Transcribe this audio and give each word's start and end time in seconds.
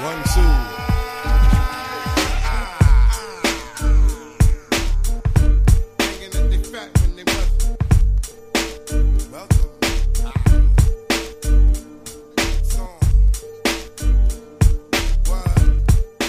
One, 0.00 0.22
two. 0.32 0.78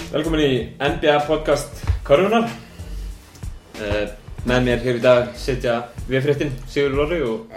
Velkomin 0.10 0.42
í 0.42 0.54
NBA 0.82 1.20
podcast 1.30 1.84
Körunar 2.04 2.50
uh, 2.50 4.08
Með 4.50 4.66
mér 4.66 4.82
hér 4.82 4.98
í 4.98 5.04
dag 5.04 5.30
sitja 5.38 5.76
viðfréttin 6.10 6.56
Sigur 6.66 6.98
Lóri 6.98 7.22
og, 7.22 7.54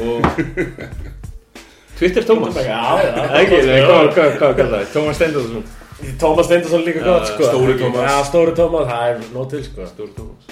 og 0.00 0.24
Twitter 2.02 2.26
það? 4.74 4.90
Tómas 4.90 5.20
Steindorsson 5.20 5.62
Tómas 6.18 6.48
Steindorsson 6.48 6.82
líka 6.82 7.04
gott 7.06 7.28
sko. 7.30 7.46
Stóri 7.46 7.78
Tómas. 7.78 8.02
Já, 8.10 8.24
Stóri 8.26 8.54
Tómas, 8.58 8.88
það 8.90 9.08
er 9.12 9.20
nóg 9.30 9.48
til 9.52 9.62
sko. 9.62 9.86
Stóri 9.86 10.14
Tómas 10.16 10.44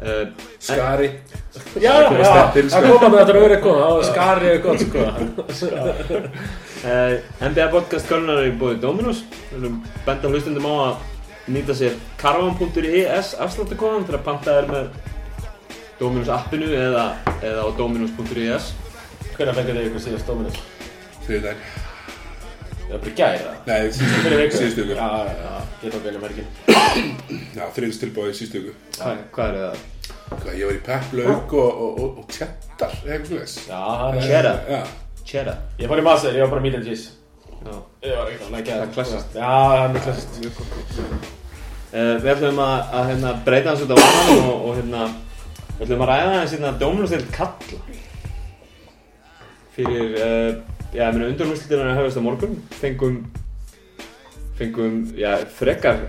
uh, 0.00 0.22
Skari. 0.58 1.10
Já, 1.82 1.92
já, 2.00 2.08
Steindin, 2.24 2.70
sko. 2.70 2.80
það 2.80 2.86
koma 2.94 3.10
með 3.12 3.20
þetta 3.20 3.34
Það 3.64 3.96
var 3.96 4.06
skari 4.08 4.52
er 4.52 4.62
gott 4.64 4.84
sko. 4.84 4.98
Uh, 6.84 7.16
NBA 7.44 7.66
podcast 7.72 8.08
Körunar 8.08 8.40
er 8.40 8.54
Við 9.52 9.58
viljum 9.58 9.76
benda 10.06 10.32
hlustundum 10.32 10.68
á 10.68 10.74
að 10.86 10.94
nýta 11.54 11.76
sér 11.76 11.98
caravan.is 12.20 13.34
afsláttakóðan 13.36 14.08
til 14.08 14.16
að 14.16 14.24
panta 14.24 14.56
þér 14.58 14.70
með 14.72 14.88
Dominos 16.00 16.32
appinu 16.32 16.72
eða, 16.72 17.04
eða 17.44 17.64
á 17.64 17.68
dominos.is 17.76 18.72
Hvernig 19.34 19.56
fengið 19.58 19.78
þið 19.78 19.86
ykkur 19.88 20.02
síðast 20.04 20.28
Dominus? 20.30 20.58
Fyrir 21.24 21.40
daginn 21.42 21.62
Það 22.84 22.94
er 22.94 23.00
bara 23.02 23.54
Nei, 23.66 23.88
síðustu 23.96 24.20
Fyrir 24.22 24.38
viku. 24.38 24.44
Viku 24.44 24.60
Síðustu 24.60 24.84
viku. 24.84 24.94
Já, 24.94 25.08
já, 25.40 25.54
geta 25.80 25.98
okkur 25.98 26.10
einu 26.12 26.20
merkin 26.22 26.46
Já, 27.56 27.64
þriðist 27.74 28.04
tilbúið 28.04 28.36
síðustu 28.38 28.60
viku. 28.62 28.74
Hvað, 29.34 29.48
er 29.48 29.58
það? 29.64 29.82
Hvað, 30.34 30.54
ég 30.60 30.68
var 30.68 30.76
í 30.76 30.82
pepp, 30.86 31.16
lauk 31.18 31.56
og, 31.58 31.82
og, 31.86 31.98
og, 32.04 32.20
og 32.22 32.30
tjettar 32.30 32.94
Eitthvað 33.00 33.26
slúðis 33.32 33.56
Já, 33.64 33.80
það 33.82 34.20
er 34.20 34.28
Cheddar. 34.28 34.62
Já, 34.70 34.80
Cheddar. 35.24 35.60
Ég 35.80 35.90
fór 35.90 36.04
í 36.04 36.06
master, 36.06 36.38
ég 36.38 36.44
var 36.46 36.54
bara 36.54 36.64
meat 36.68 36.78
and 36.78 36.86
cheese. 36.86 37.14
Já. 37.64 37.74
Ég 38.04 38.14
var 38.14 38.28
alveg 38.28 38.68
Það 38.70 38.84
er 38.84 38.92
klassist. 38.94 39.38
Já, 39.40 39.54
það 39.74 39.98
er 39.98 40.06
klassist 40.06 41.32
Uh, 41.94 42.16
við 42.18 42.32
ætlum 42.32 42.56
að, 42.58 42.88
að 42.90 43.04
hérna, 43.12 43.32
breyta 43.46 43.70
hans 43.70 43.82
út 43.84 43.92
á 43.94 43.96
vannan 44.00 44.40
og, 44.50 44.64
og 44.66 44.72
hérna, 44.80 45.02
við 45.76 45.84
ætlum 45.84 46.00
að 46.02 46.08
ræða 46.10 46.32
hans 46.40 46.54
hérna 46.56 46.72
Dóminusdeild 46.80 47.28
Kalla 47.30 47.78
fyrir, 49.74 50.14
uh, 50.18 50.50
já, 50.94 51.06
ég 51.08 51.16
meina 51.16 51.30
undanúrslutina 51.32 51.88
er 51.90 51.98
hefðast 51.98 52.20
á 52.20 52.26
morgun 52.26 52.58
fengum 52.80 53.18
fengum, 54.58 55.00
já, 55.18 55.32
frekar 55.58 56.04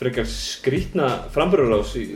frekar 0.00 0.28
skrítna 0.28 1.08
framburðarás 1.34 1.94
í, 2.00 2.06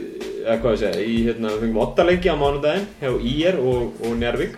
eða 0.45 0.57
hvað 0.61 0.75
ég 0.75 0.81
segja, 0.83 1.05
í 1.05 1.15
hérna, 1.27 1.53
fengum 1.61 1.81
åtta 1.85 2.05
leiki 2.05 2.29
á 2.29 2.37
mánudaginn 2.37 2.87
hjá 3.01 3.11
IR 3.33 3.59
og, 3.61 3.95
og 4.05 4.17
Njárvík 4.21 4.57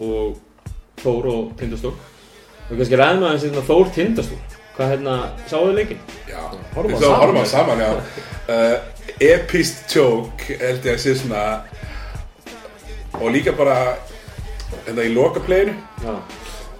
og 0.00 0.40
Þór 1.04 1.30
og 1.32 1.54
Tindastól 1.60 1.94
við 2.70 2.80
kannski 2.80 3.00
ræðum 3.00 3.26
aðeins 3.28 3.46
hérna 3.48 3.64
Þór 3.68 3.92
Tindastól 3.96 4.40
hvað 4.74 4.94
hérna, 4.94 5.14
sáðu 5.50 5.76
leikin? 5.76 6.00
já 6.28 6.40
Horfum 6.74 6.96
þá 6.98 7.06
saman. 7.06 7.36
á 7.36 7.44
saman, 7.52 7.84
já 7.84 7.90
uh, 7.94 8.76
Epist 9.22 9.84
joke 9.94 10.56
held 10.58 10.84
ég 10.88 10.96
að 10.96 11.02
sé 11.04 11.12
svona 11.20 11.44
Og 13.20 13.28
líka 13.30 13.52
bara 13.54 13.94
Þetta 14.72 15.04
í 15.04 15.12
lokapleginu 15.14 15.76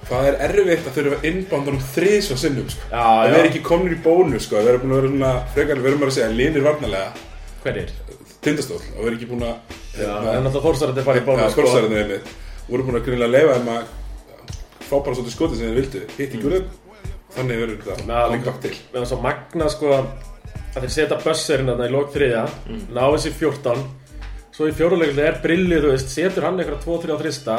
Hvað 0.04 0.26
er 0.28 0.34
erfitt 0.44 0.88
að 0.90 0.96
þurfa 0.98 1.18
innbándan 1.30 1.78
um 1.78 1.84
þrís 1.94 2.26
og 2.34 2.36
sinnum 2.36 2.66
sko. 2.68 2.82
Já, 2.90 3.00
Það 3.00 3.30
já. 3.30 3.36
er 3.38 3.46
ekki 3.48 3.62
komnir 3.64 3.94
í 3.94 4.00
bónus 4.04 4.44
sko. 4.44 4.58
Það 4.60 4.68
er 4.74 4.82
búin 4.82 4.92
að 4.92 4.98
vera 5.00 5.12
svona 5.14 5.30
Frekar 5.54 5.80
erum 5.80 6.02
bara 6.02 6.12
að 6.12 6.16
segja 6.18 6.34
Linir 6.34 6.66
varnalega 6.66 7.08
Hverjir? 7.64 7.94
Tindastól 8.44 8.80
Og 8.82 8.98
við 9.00 9.06
erum 9.08 9.16
ekki 9.18 9.30
búin 9.32 9.46
að 9.48 9.54
Já, 9.94 10.10
það 10.10 10.28
er 10.34 10.44
náttúrulega 10.44 10.64
fórstarandi 10.66 11.00
að 11.00 11.08
fara 11.08 11.20
í 11.20 11.22
Já, 11.22 11.26
bónus 11.30 11.54
sko. 11.54 11.64
skórsarðinu 11.64 12.00
einmitt 12.02 12.32
voru 12.68 12.86
búin 12.86 12.98
að 12.98 13.04
greinilega 13.08 13.32
leifa 13.34 13.56
þeim 13.58 13.72
að 13.74 13.82
fá 14.84 14.94
bara 14.94 15.16
svolítið 15.16 15.34
skotið 15.34 15.58
sem 15.60 15.68
þeir 15.68 15.78
vildu 15.80 16.00
hitt 16.18 16.36
ekki 16.36 16.48
úr 16.48 16.54
þeim 16.56 16.70
þannig 17.34 17.60
verður 17.60 17.82
þetta 17.84 17.96
líka. 18.04 18.28
kompakt 18.34 18.62
til 18.64 18.74
meðan 18.94 19.10
svo 19.10 19.18
magna 19.24 19.68
sko 19.72 19.90
að 19.94 20.08
þeir 20.78 20.94
setja 20.96 21.18
bösserinn 21.24 21.70
þarna 21.72 21.88
í 21.88 21.92
lók 21.94 22.12
þriðja 22.14 22.44
mm. 22.68 22.82
ná 22.96 23.02
þessi 23.14 23.32
14 23.38 23.84
svo 24.54 24.68
í 24.70 24.74
fjóruleikli 24.76 25.24
er 25.26 25.40
brillið, 25.42 25.82
þú 25.86 25.94
veist, 25.96 26.12
setur 26.14 26.46
hann 26.46 26.60
eitthvað 26.62 26.84
2-3 26.86 27.14
á 27.14 27.18
þrista 27.22 27.56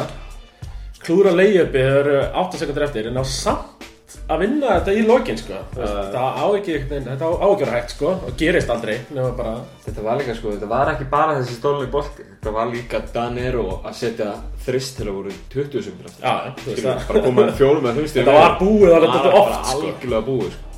klúra 1.06 1.34
leiðjöpi, 1.36 1.82
eru 2.00 2.22
8 2.46 2.62
sekundur 2.62 2.88
eftir 2.88 3.12
en 3.12 3.20
á 3.20 3.24
samt 3.28 3.84
að 4.32 4.40
vinna 4.42 4.78
þetta 4.80 4.94
í 4.96 5.02
lókin 5.06 5.38
sko. 5.38 5.58
Veist, 5.76 5.92
þetta 6.00 6.22
á 6.34 6.46
ekki, 6.58 6.78
þetta 6.90 7.28
á 7.30 7.46
ekki 7.46 7.60
vera 7.66 7.74
hægt 7.76 7.92
sko 7.94 8.14
og 8.16 8.32
gerist 8.40 8.72
aldrei 8.74 8.96
bara 9.12 9.52
Þetta 9.86 10.06
var 10.06 10.18
líka 10.22 10.34
sko, 10.38 10.54
þetta 10.56 10.70
var 10.72 10.90
ekki 10.96 11.06
bara 11.12 11.36
þessi 11.38 11.58
stóluleg 11.60 11.92
bolti. 11.94 12.26
Þetta 12.32 12.54
var 12.56 12.72
líka 12.72 13.02
Danero 13.14 13.66
að 13.86 13.94
setja 14.00 14.32
þrist 14.66 14.98
til 14.98 15.06
að 15.10 15.20
voru 15.20 15.36
20 15.54 15.86
sekundur 15.86 16.10
aftur 16.10 16.26
Já, 16.26 16.34
þú 16.58 16.72
veist 16.72 16.80
Skilur, 16.80 16.90
það. 16.90 17.06
bara 17.12 17.24
koma 17.28 17.46
fjórum 17.60 17.86
með 17.86 18.00
þrjumstíð 18.00 18.22
Þetta 18.24 18.40
var 18.40 18.58
búið 18.64 18.96
alveg 18.96 19.14
dálítið 19.14 19.38
oft, 19.42 19.54
sko. 19.70 19.76
Algjörlega 19.76 20.26
búið 20.32 20.56
sko. 20.56 20.74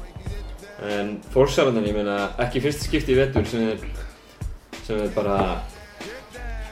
En 0.98 1.14
fórsarðan, 1.34 1.88
ég 1.88 1.96
meina, 1.98 2.18
ekki 2.46 2.64
fyrst 2.68 2.84
skipti 2.90 3.16
í 3.16 3.20
vettur 3.22 3.48
sem 3.50 3.70
er 3.72 3.88
sem 4.88 5.00
er 5.04 5.10
bara 5.16 5.38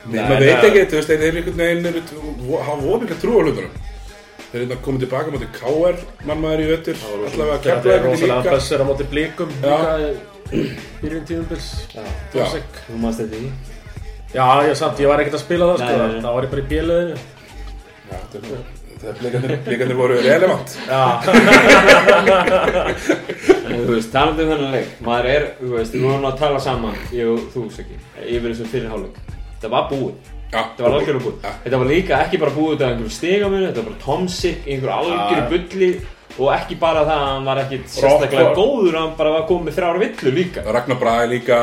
maður 0.05 0.45
veit 0.45 0.63
ekki, 0.69 0.81
þú 0.91 0.95
veist, 0.99 1.09
þeir 1.11 1.23
eru 1.29 1.37
einhvern 1.41 1.59
veginn 1.61 1.85
hafa 2.67 2.81
ofinglega 2.95 3.19
trú 3.21 3.31
á 3.35 3.41
hlutunum. 3.45 3.73
Þeir 4.51 4.61
eru 4.61 4.77
komið 4.85 4.99
tilbaka 5.05 5.31
mútið 5.33 5.49
KR 5.57 5.95
mannmaður 6.29 6.61
í 6.63 6.67
vettur 6.69 6.97
allavega 7.27 7.57
þetta 7.65 7.71
er 7.75 7.95
ekki 7.95 8.05
rosalega 8.05 8.37
líka. 8.39 8.51
bösser 8.55 8.79
á 8.79 8.85
móti 8.87 9.07
blíkum 9.11 9.49
Já. 9.59 9.75
líka 9.75 9.95
í 10.05 10.61
byrjun 11.01 11.25
tímumbils 11.31 11.67
Já. 11.95 12.03
Þú 12.85 12.99
maður 13.01 13.17
þetta 13.25 13.35
í 13.35 13.49
Já, 14.35 14.47
ég 14.69 14.75
samt, 14.79 14.99
ég 15.03 15.07
var 15.11 15.19
ekkert 15.23 15.37
að 15.39 15.43
spila 15.43 15.65
það 15.73 15.77
sko. 15.81 15.91
þá 16.23 16.29
var 16.37 16.43
ég 16.47 16.51
bara 16.53 16.63
í 16.63 16.69
Já, 17.15 18.17
þetta 18.31 18.47
er- 18.55 18.73
þegar 19.05 19.59
blikarnir 19.65 19.97
voru 19.99 20.15
relevant. 20.23 20.69
Já, 20.87 21.01
þú 22.55 23.91
veist, 23.91 24.11
talandi 24.13 24.45
um 24.45 24.49
þennan 24.53 24.71
leik 24.75 24.93
Maður 25.05 25.27
er, 25.33 25.45
þú 25.59 25.71
veist, 25.75 25.93
við 25.97 26.05
vorum 26.07 26.27
að 26.29 26.37
tala 26.41 26.61
saman 26.63 26.95
Ég 27.15 27.29
og 27.33 27.43
þú, 27.53 27.65
Saki, 27.75 27.97
yfir 28.23 28.53
þessum 28.53 28.71
fyrirháleik 28.71 29.19
Þetta 29.65 29.73
var 29.75 29.85
búið 29.91 30.33
Já, 30.45 30.59
Þetta 30.61 30.83
var 30.85 30.93
algjörlega 30.95 31.23
búið. 31.25 31.37
Já. 31.41 31.51
Þetta 31.65 31.77
var 31.81 31.87
líka 31.89 32.17
ekki 32.23 32.37
bara 32.39 32.51
búið 32.55 32.73
út 32.75 32.81
af 32.85 32.91
einhverju 32.93 33.13
stigamunu, 33.15 33.63
þetta 33.65 33.81
var 33.81 33.87
bara 33.89 34.03
tomsick, 34.05 34.67
einhverju 34.69 34.93
algjöru 34.95 35.41
Já. 35.41 35.47
bulli 35.55 35.89
og 36.35 36.51
ekki 36.53 36.75
bara 36.79 37.01
það 37.07 37.15
að 37.15 37.25
hann 37.31 37.45
var 37.49 37.61
ekki 37.63 37.79
sérstaklega 37.95 38.53
góður, 38.55 38.97
hann 38.99 39.15
bara 39.17 39.31
var 39.35 39.43
komið 39.49 39.65
með 39.69 39.77
þrjár 39.79 39.99
villur 40.03 40.35
líka. 40.37 40.63
Ragnar 40.75 40.99
Braga 41.01 41.25
líka 41.31 41.59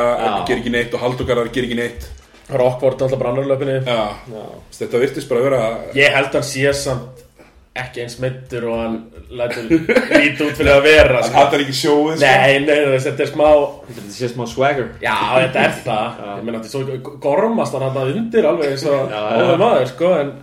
ger 0.49 0.59
ekki 0.59 0.73
neitt 0.75 0.93
og 0.97 1.03
Haldur 1.05 1.29
Garðar 1.29 1.51
ger 1.55 1.67
ekki 1.69 1.79
neitt 1.79 2.07
Rockford 2.53 3.01
alltaf 3.05 3.19
bara 3.21 3.31
annar 3.31 3.47
löpinni 3.53 3.79
Já, 3.87 3.99
Já. 4.33 4.43
þetta 4.77 4.99
virtist 5.05 5.29
bara 5.31 5.39
að 5.39 5.45
vera 5.47 5.61
Ég 5.95 6.13
held 6.17 6.33
hann 6.35 6.43
sé 6.49 6.73
samt 6.75 7.23
ekki 7.73 8.03
eins 8.03 8.19
meittur 8.21 8.67
og 8.69 8.79
hann 8.83 8.97
lætur 9.33 9.65
lítið 9.71 10.41
út 10.45 10.57
fyrir 10.59 10.71
að 10.75 10.83
vera 10.85 11.15
hann 11.17 11.25
sko. 11.25 11.37
hattar 11.39 11.63
ekki 11.63 11.75
sjóið 11.77 12.19
sko. 12.19 12.25
Nei, 12.27 12.59
nei, 12.67 12.97
þetta 13.01 13.25
er 13.25 13.31
smá 13.31 13.47
Þetta 13.87 14.13
sé 14.13 14.29
smá 14.29 14.43
swagger. 14.51 14.89
Já, 15.01 15.15
þetta 15.41 15.63
er 15.63 15.77
það 15.87 16.19
Ég 16.27 16.43
meina, 16.45 16.59
þetta 16.59 16.69
er 16.69 16.73
svo 16.73 17.13
gormast 17.23 17.77
hann 17.77 17.87
hann 17.87 18.11
undir 18.13 18.49
alveg 18.49 18.75
eins 18.75 18.85
og 18.85 19.15
óður 19.17 19.63
maður, 19.63 19.87
sko 19.93 20.11
en 20.19 20.33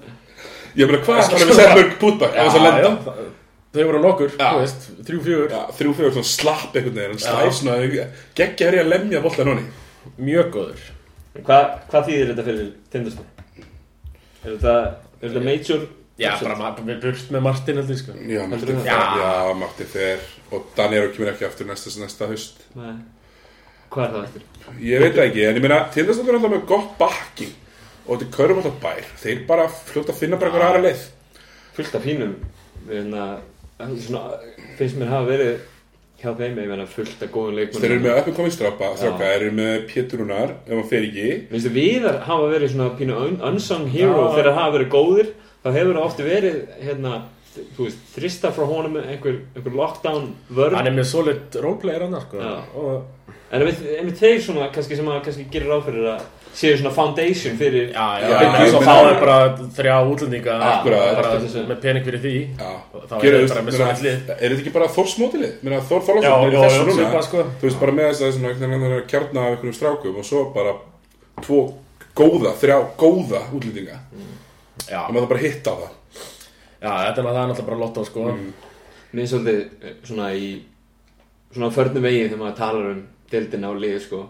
Ég 0.80 0.91
meina, 0.91 1.02
hvað 1.06 1.22
ætlar 1.22 1.44
við 1.44 1.52
að 1.52 1.60
setja 1.60 1.76
mörg 1.78 1.94
pútbak 2.02 2.34
ef 2.34 2.48
þess 2.48 2.58
að 2.58 2.66
lenda? 2.66 3.14
Þau 3.70 3.84
voru 3.86 4.00
nokkur, 4.02 4.32
Já. 4.34 4.48
þú 4.50 4.62
veist, 4.64 4.86
þrjú, 5.06 5.20
fjögur 5.28 5.52
Já, 5.54 5.60
þrjú 5.78 5.92
fjögur 6.00 6.14
svona 6.16 6.30
slapp 6.32 6.74
einhvern 6.74 6.97
veginn, 6.97 7.12
hann 7.14 7.22
slæf 7.22 7.54
svona, 7.60 8.06
geggja 8.41 8.66
er 8.66 8.76
ég 8.80 8.82
að 8.82 8.91
lemja 8.91 9.20
boltan 9.22 9.50
honni. 9.52 9.68
Mjög 10.18 10.48
góður 10.56 10.88
Hvað, 11.47 11.76
þýðir 12.08 12.32
þetta 12.32 12.47
fyrir 12.48 12.70
tindastöð? 12.91 13.28
Er 14.42 14.56
þetta, 14.56 14.74
er 15.20 15.28
þetta 15.28 15.44
major? 15.47 15.84
Já, 16.20 16.34
bara 16.44 16.75
við 16.84 16.98
burt 17.00 17.31
með 17.32 17.44
Martin 17.47 17.81
heldur, 17.81 17.97
sko 17.97 18.14
Já, 18.28 18.42
Martin 18.50 18.77
það? 18.83 18.91
já, 18.91 19.54
Martin 19.56 19.89
fer, 19.89 20.27
og 20.53 20.66
Daniel 20.77 21.09
kemur 21.15 21.30
ekki 21.33 21.47
aftur 21.48 21.68
næsta, 21.71 21.92
næsta 22.03 22.28
haust. 22.28 22.60
Nei. 22.77 22.92
Hvað 23.91 24.04
er 24.04 24.12
það 24.15 24.27
eftir? 24.28 24.45
Ég 24.84 25.03
veit 25.03 25.16
það 25.16 25.24
ekki, 25.24 25.47
en 25.48 25.56
ég 25.59 25.65
meina, 25.65 25.80
til 25.95 26.04
þess 26.04 26.21
að 26.21 26.28
það 26.28 26.33
er 26.34 26.39
alltaf 26.39 26.54
með 26.54 26.68
gott 26.68 26.92
bakking, 27.00 27.56
og 28.04 28.12
þetta 28.12 28.28
er 28.28 28.36
körum 28.36 28.60
alltaf 28.60 28.78
bær, 28.84 29.09
þeir 29.24 29.42
bara 29.48 29.66
fljóta 29.72 30.12
að 30.15 30.21
finna 30.21 30.39
bara 30.39 30.53
einhver 30.53 30.66
aðra 30.68 30.84
leið. 30.84 31.09
Fullt 31.78 31.97
af 31.97 32.06
fínum, 32.06 32.39
hérna, 32.92 33.27
svona, 34.04 34.24
finnst 34.78 35.00
mér 35.00 35.12
hafa 35.15 35.30
verið 35.33 35.66
hjá 36.21 36.30
þeim, 36.36 36.60
ég 36.60 36.71
meina, 36.71 36.89
fullt 36.92 37.24
af 37.24 37.33
góðum 37.33 37.56
leikmennum. 37.56 37.80
Þeir 37.80 37.95
eru 37.97 38.04
með 38.04 38.18
uppi 38.21 38.36
komið 38.36 38.59
strápa, 38.59 38.95
stráka, 39.00 39.21
þeir 39.24 39.36
eru 39.41 39.53
með 39.56 39.77
Péturunar, 39.89 40.56
ef 40.68 40.74
hann 40.77 40.89
fer 40.91 41.06
ekki. 41.09 41.28
Viðar 41.80 42.21
hafa 42.28 42.50
verið 42.53 42.74
svona 42.74 42.91
pínu 42.98 43.21
un 43.24 43.39
unsung 43.54 43.89
hero 43.89 44.27
Já. 44.28 44.42
að 44.45 44.59
hafa 44.59 44.74
verið 44.77 44.92
góðir 44.92 45.30
þá 45.65 45.71
hefur 45.77 45.95
það 45.98 46.07
ofti 46.07 46.27
verið 46.27 46.59
hérna, 46.86 47.15
þú 47.77 47.86
veist, 47.86 48.03
þrista 48.15 48.53
frá 48.57 48.66
honum 48.71 48.98
einhver, 49.03 49.41
einhver 49.57 49.78
lockdown 49.80 50.28
vörn. 50.51 50.77
Hann 50.78 50.86
er 50.91 50.98
með 50.98 51.09
solid 51.10 51.57
roleplayer 51.60 52.07
hann, 52.07 52.21
sko. 52.24 52.53
Og 52.80 53.34
en 53.51 53.65
einmitt 53.66 54.21
þeir 54.21 54.39
svona 54.45 54.68
kannski 54.74 54.97
sem 54.98 55.09
að 55.10 55.24
kannski 55.27 55.48
gerir 55.51 55.72
ráð 55.72 55.89
fyrir 55.89 56.07
að 56.12 56.28
séu 56.54 56.77
svona 56.78 56.91
foundation 56.95 57.57
fyrir 57.59 57.92
Já, 57.92 58.07
já, 58.22 58.28
Já, 58.30 58.39
meina- 58.53 58.80
fá 58.83 58.95
þeir 59.07 59.18
bara 59.21 59.36
þrjá 59.77 59.97
útlendinga 60.10 60.54
með 61.68 61.80
pening 61.83 62.04
fyrir 62.07 62.22
því 62.24 62.34
þá 62.59 62.65
er 62.71 63.36
það 63.36 63.53
bara 63.54 63.62
með 63.66 63.77
svona 63.77 63.98
lið 64.07 64.33
Er 64.34 64.47
þetta 64.51 64.60
ekki 64.62 64.72
bara 64.74 64.89
Þórsmótilið? 64.97 65.53
Mér 65.62 65.77
Þór 65.91 66.03
er 66.10 66.91
svipað, 66.97 67.22
sko. 67.28 67.45
Þú 67.60 67.68
veist, 67.68 67.80
bara 67.80 67.92
með 67.92 68.09
þess 68.10 68.22
að 68.27 68.33
svona, 68.39 68.51
einhvern 68.54 68.74
veginn 68.77 68.97
að 68.98 69.07
kjarna 69.12 69.41
af 69.47 69.54
einhverjum 69.54 69.78
strákum 69.78 70.16
og 70.22 70.27
svo 70.27 70.45
bara 70.54 70.74
tvo 71.42 71.60
góða, 72.18 72.54
þrjá 72.59 72.78
góða 72.98 73.42
útlendinga 73.54 74.01
Já, 74.88 75.00
og 75.04 75.15
maður 75.15 75.30
bara 75.34 75.44
hitta 75.44 75.74
á 75.74 75.77
það 75.80 75.92
já, 76.80 76.91
þetta 76.91 77.21
er 77.21 77.24
náttúrulega 77.27 77.47
náttúrulega 77.50 77.68
bara 77.71 77.80
lotto 77.84 78.04
sko 78.09 78.27
Mér 79.10 79.24
er 79.24 79.30
svolítið 79.32 79.60
eh, 79.82 79.94
svona 80.06 80.28
í 80.38 80.50
svona 81.50 81.72
förnum 81.74 82.04
vegi 82.06 82.27
þegar 82.28 82.41
maður 82.44 82.59
talar 82.60 82.91
um 82.92 83.00
deildina 83.30 83.71
og 83.72 83.80
liði 83.82 84.03
sko 84.04 84.21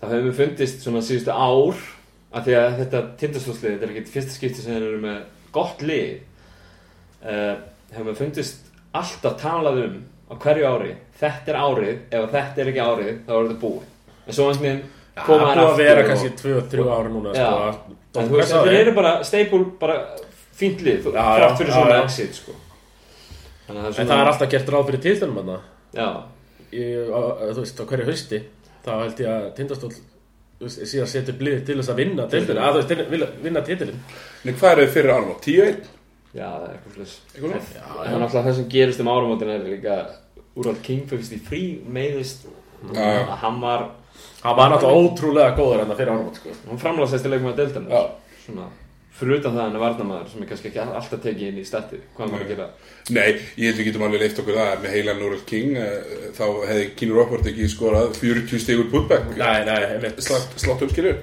það 0.00 0.14
hefur 0.14 0.28
mér 0.28 0.36
fundist 0.38 0.84
svona 0.84 1.02
síðustu 1.04 1.34
ár 1.34 1.82
að 2.28 2.46
því 2.46 2.56
að 2.58 2.78
þetta 2.82 3.02
tindastólslið 3.20 3.74
þetta 3.74 3.86
er 3.88 3.92
ekki 3.94 4.14
fyrsta 4.14 4.36
skipti 4.36 4.64
sem 4.64 4.74
þeir 4.76 4.86
eru 4.88 5.02
með 5.02 5.18
gott 5.52 5.84
lið 5.84 6.08
uh, 7.24 7.54
hefur 7.92 8.08
mér 8.08 8.18
fundist 8.18 8.72
alltaf 8.96 9.36
talað 9.42 9.82
um 9.84 9.98
á 10.28 10.34
hverju 10.36 10.68
ári 10.68 10.94
þetta 11.18 11.52
er 11.52 11.58
árið, 11.58 11.94
ef 12.12 12.26
þetta 12.34 12.62
er 12.62 12.70
ekki 12.72 12.84
árið 12.84 13.12
þá 13.26 13.32
er 13.32 13.46
þetta 13.48 13.60
búið 13.62 14.26
en 14.28 14.36
svo 14.36 14.48
hans 14.48 14.62
mér 14.64 14.80
Já, 15.18 15.22
það 15.24 15.40
er 15.42 15.58
búið 15.58 15.68
að 15.68 15.80
vera 15.82 16.04
kannski 16.06 16.34
2-3 16.38 16.84
ára 16.94 17.12
núna 17.12 17.32
Já. 17.34 17.48
sko. 17.74 17.97
En 18.16 18.28
þú 18.30 18.36
veist, 18.38 18.52
þetta 18.52 18.72
eru 18.80 18.92
bara 18.96 19.12
steipul 19.24 19.64
bara 19.80 19.98
fínt 20.58 20.80
lið 20.82 21.02
þú- 21.04 21.14
Já, 21.14 21.22
já, 21.22 21.38
þrátt 21.38 21.58
fyrir 21.60 21.72
svona 21.76 22.02
exit 22.04 22.34
sko? 22.34 22.52
Þannig 23.68 23.82
að 23.84 23.98
En 24.00 24.06
það 24.08 24.20
er 24.22 24.30
alltaf 24.32 24.50
gert 24.50 24.68
ráð 24.72 24.86
fyrir 24.88 25.02
tíðlunum 25.04 25.36
þarna. 25.42 25.58
Já, 25.94 26.08
Í- 26.72 27.08
á- 27.08 27.32
á- 27.36 27.52
Þú 27.52 27.60
veist, 27.64 27.80
á 27.80 27.84
hverju 27.88 28.06
hausti 28.08 28.42
þá 28.84 28.90
held 29.02 29.18
ég 29.18 29.28
að 29.28 29.54
tindastól 29.56 29.92
síðan 30.68 31.06
setja 31.06 31.32
upp 31.34 31.40
lið 31.40 31.60
til 31.66 31.76
þess 31.78 31.88
að 31.92 31.96
vinna 32.00 32.26
deildina, 32.26 32.60
að 32.66 32.82
þú 32.82 32.96
veist, 33.08 33.42
vinna 33.42 33.60
titilin 33.62 34.00
En 34.44 34.54
hvað 34.54 34.72
er 34.72 34.80
þið 34.86 34.92
fyrir 34.96 35.12
árum 35.14 35.30
á? 35.32 35.36
10-1? 35.40 35.84
já, 36.34 36.48
það 36.48 36.64
er 36.64 36.74
eitthvað 36.74 37.06
svona? 37.06 37.60
það 37.60 38.06
er 38.08 38.18
náttúrulega 38.18 38.44
það 38.48 38.54
sem 38.56 38.68
gerist 38.68 39.00
um 39.00 39.06
áramótin 39.12 39.48
er 39.54 39.60
líka 39.68 39.94
Úrvald 40.58 40.82
King 40.82 41.06
fyrst 41.08 41.32
í 41.32 41.38
frí 41.40 41.62
meiðist 41.86 42.46
að 42.92 43.36
hann 43.42 43.60
var 43.60 43.86
Hann 44.42 44.56
var 44.56 44.70
náttúrulega 44.70 45.06
ótrúlega 45.06 45.56
góður 45.58 45.86
það 45.86 45.96
fyrir 46.02 46.12
árum 46.12 46.34
sko. 46.34 46.52
hann 46.68 46.82
framlagsæsti 46.84 47.32
leikmaður 47.32 47.56
deildar 47.62 47.88
Já. 47.90 48.02
svona 48.44 48.68
fyrir 49.18 49.40
utan 49.40 49.56
það 49.56 49.64
hann 49.64 49.76
er 49.78 49.82
varnamaður 49.82 50.30
sem 50.30 50.42
er 50.44 50.48
kannski 50.52 50.70
ekki 50.70 50.82
alltaf 50.84 51.22
tekið 51.24 51.48
inn 51.48 51.58
í 51.58 51.66
stati 51.66 51.98
hvað 52.16 52.36
að 52.38 52.52
gera 52.52 52.68
Nei, 53.10 53.28
ég 53.58 53.70
held 53.70 53.80
við 53.80 53.88
getum 53.88 54.04
alveg 54.06 54.22
leift 54.22 54.40
okkur 54.42 54.58
það 54.60 54.84
með 54.84 54.94
heilan 54.94 55.20
Núrel 55.22 55.40
King 55.48 55.74
eh, 55.80 56.14
þá 56.36 56.44
hefði 56.68 56.86
Kínur 57.00 57.20
Rockford 57.22 57.50
ekki 57.50 57.68
skorað 57.72 58.14
40 58.20 58.62
stegur 58.62 58.90
putback 58.92 59.34
Nei, 59.34 59.66
nei, 59.66 60.12
slátt, 60.22 60.86
um 60.86 60.92
skilur 60.92 61.18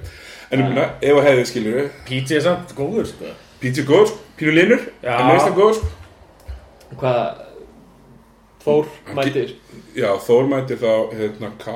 en 0.50 0.62
um 0.62 0.68
minna, 0.68 0.90
ef 1.00 1.16
að 1.22 1.28
hefði 1.30 1.48
skilur 1.52 1.90
Píti 2.06 2.36
er 2.36 2.44
samt 2.44 2.76
góður 2.76 3.08
sko. 3.10 3.32
Píti 3.62 3.82
er 3.82 3.88
góður, 3.88 4.12
sko, 4.12 4.20
Pínu 4.36 4.54
Linur 4.54 4.84
Já. 5.00 5.14
en 5.16 5.30
meðist 5.30 5.48
hann 5.48 5.56
góður 5.56 5.80
sko. 5.80 5.88
hvað 7.00 7.45
Þór 8.66 8.88
mætir. 9.14 9.52
Já, 9.94 10.08
Þór 10.26 10.48
mætir 10.50 10.80
þá 10.82 10.92
hérna, 11.14 11.50
K... 11.62 11.74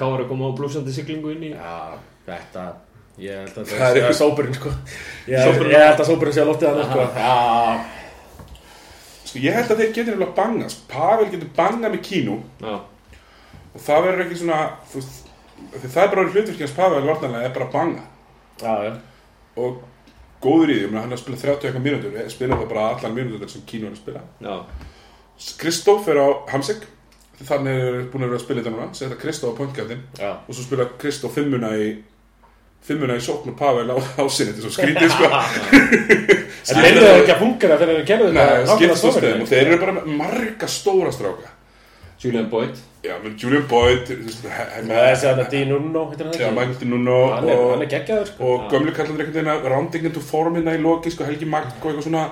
Káar 0.00 0.22
að 0.22 0.28
koma 0.30 0.48
á 0.48 0.56
blúsandi 0.56 0.92
siglingu 0.94 1.32
inn 1.34 1.42
í 1.50 1.52
Já, 1.52 1.98
þetta 2.28 2.68
Ég 3.20 3.36
held 3.42 3.56
að 3.60 3.66
Það 3.68 3.80
það 3.82 3.96
er- 3.98 4.06
sé 4.06 4.18
sópurinn 4.20 4.54
sko. 4.56 4.70
Ég, 5.28 5.40
held 5.44 5.98
að 6.00 6.06
sópurinn 6.08 6.32
sé 6.36 6.40
að 6.44 6.48
loftið 6.52 6.70
hann 6.70 6.86
sko. 6.88 7.02
Já, 7.20 7.34
Sko, 9.30 9.38
ég 9.44 9.54
held 9.58 9.68
að 9.74 9.82
þeir 9.82 9.90
getur 9.98 10.14
nefnilega 10.14 10.36
banga 10.38 10.70
sko. 10.72 10.86
Pavel 10.90 11.26
getur 11.34 11.50
banga 11.58 11.90
með 11.92 12.00
Kínu. 12.06 12.38
Já, 12.64 12.78
og 13.74 13.84
það 13.84 14.06
verður 14.06 14.24
ekki 14.24 14.38
svona 14.40 14.60
þú 14.94 15.02
það 15.84 16.00
er 16.02 16.08
bara 16.14 16.24
hlutverkjans 16.32 16.72
Pavel 16.78 17.02
varnarlega 17.06 17.46
er 17.50 17.52
bara 17.58 17.66
að 17.68 17.74
banga 17.76 18.04
já, 18.62 18.72
já. 18.88 18.92
Og 19.60 19.82
góður 20.44 20.72
í 20.72 20.78
því, 20.80 20.92
hann 20.96 21.10
er 21.10 21.16
að 21.18 21.22
spila 21.24 21.40
30 21.42 21.68
eitthvað 21.68 21.84
mínútur 21.86 22.30
spila 22.32 22.56
það 22.60 22.70
bara 22.72 22.86
allan 22.94 23.16
mínútur 23.18 23.50
sem 23.52 23.66
Kínu 23.68 23.90
er 23.90 23.94
að 23.96 24.00
spila. 24.00 24.22
Kristóf 25.60 26.08
er 26.12 26.20
á 26.20 26.28
Hamsik 26.52 26.86
þannig 27.40 27.78
er 27.80 27.98
búin 28.12 28.24
að 28.26 28.32
vera 28.32 28.38
að 28.40 28.44
spila 28.44 28.60
þetta 28.60 28.72
núna 28.74 28.94
setja 28.96 29.16
Kristóf 29.20 29.54
á 29.56 29.58
pointgaldin 29.60 30.02
Já, 30.20 30.30
og 30.44 30.52
svo 30.56 30.64
spila 30.66 30.86
Kristóf 31.00 31.32
fimmuna 31.38 31.70
í 31.80 31.86
fimmuna 32.84 33.16
í 33.16 33.22
sókn 33.24 33.52
og 33.52 33.56
Pavel 33.60 33.88
á 33.92 33.96
ásinni 34.20 34.52
þetta 34.52 34.60
er 34.60 34.66
svo 34.66 34.72
skrítið 34.76 35.14
sko. 35.14 35.30
En 36.70 36.80
þeir 36.80 36.98
eru 37.00 37.22
ekki 37.22 37.32
að 37.34 37.40
fungera 37.40 37.78
þegar 37.80 37.96
þeir 37.96 38.06
gerðu 38.10 38.30
Nei, 38.36 38.42
þetta 38.44 38.76
skiptast 38.76 39.08
á 39.08 39.10
stöðum. 39.16 39.42
og 39.44 39.50
þeir 39.50 39.62
eru 39.70 39.78
bara 39.80 40.04
marga 40.20 40.68
stóra 40.68 41.12
stráka 41.16 41.54
Julian 42.20 42.48
Boyd 42.52 42.78
Já, 43.00 43.14
með 43.22 43.36
Julian 43.40 43.66
Boyd 43.70 44.10
Það 44.10 45.02
er 45.06 45.18
sér 45.22 45.40
að 45.40 45.50
Dín 45.54 45.74
Unno, 45.76 46.04
Já, 46.12 46.26
ekki? 46.28 46.50
Michael 46.56 46.90
Nuno 46.92 47.18
Hann 47.32 47.48
er, 47.48 47.56
og, 47.56 47.70
hann 47.72 47.84
er 47.86 47.92
geggjaður 47.94 48.30
sko. 48.30 48.50
og 48.50 48.70
gömlu 48.72 48.94
kallandir 48.96 49.26
einhvern 49.26 49.38
veginn 49.38 49.52
að 49.54 49.68
rounding 49.72 50.08
into 50.10 50.22
form 50.24 50.58
hérna 50.58 50.76
í 50.76 50.82
loki 50.84 51.12
sko, 51.14 51.24
Helgi 51.28 51.48
Magg 51.48 51.70
og 51.80 51.90
eitthvað 51.90 52.06
svona 52.08 52.26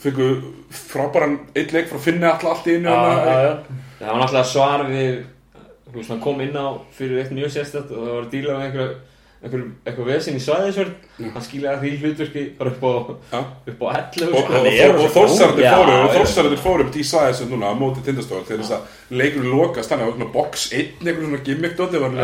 fengu 0.00 0.30
frábæran 0.74 1.38
eitt 1.54 1.74
leik 1.76 1.90
frá 1.90 2.00
að 2.00 2.06
finna 2.08 2.32
alltaf 2.32 2.54
allt 2.54 2.70
í 2.72 2.78
einu 2.78 2.90
Já, 2.90 3.00
já, 3.04 3.36
já 3.44 3.84
það 4.00 4.10
var 4.10 4.22
náttúrulega 4.22 4.50
svar 4.50 4.86
við 4.90 6.20
kom 6.24 6.40
inn 6.44 6.56
á 6.56 6.66
fyrir 6.96 7.20
eitt 7.22 7.34
mjög 7.34 7.52
sérstætt 7.54 7.92
og 7.92 8.00
það 8.00 8.14
var 8.14 8.24
að 8.24 8.32
díla 8.32 8.56
með 8.56 8.64
einhver 8.66 8.88
einhver, 8.88 8.96
eitthvað 9.44 10.06
vesinn 10.08 10.38
í 10.38 10.42
svæðisvörn 10.42 10.92
hann 11.34 11.44
skiljaði 11.44 11.80
því 11.82 11.98
hlutverki 12.00 12.44
bara 12.58 12.70
upp 12.72 12.84
á 12.84 12.92
Já. 13.34 13.40
upp 13.72 13.82
á 13.84 13.88
11 13.98 14.30
og, 14.30 14.38
sko. 14.38 14.60
og, 14.60 14.68
og, 14.94 15.10
þórsarðir 15.18 15.60
góð. 15.60 15.74
fóru 15.74 15.92
Já, 15.92 15.98
og 15.98 16.08
já. 16.08 16.14
þórsarðir 16.16 16.62
fóru 16.64 16.86
upp 16.86 16.96
í 16.96 17.04
sæði 17.10 17.34
sem 17.40 17.50
núna 17.52 17.72
á 17.72 17.74
móti 17.76 18.04
tindastól 18.06 18.40
þegar 18.48 18.62
þess 18.62 18.76
að 18.78 19.18
leikurinn 19.20 19.52
lokast 19.58 19.92
þannig 19.92 20.08
að 20.08 20.16
svona 20.16 20.30
box 20.38 20.64
1 20.72 21.04
einhvern 21.04 21.28
svona 21.28 21.44
gimmick 21.50 21.76
dóti 21.76 22.00
var 22.00 22.16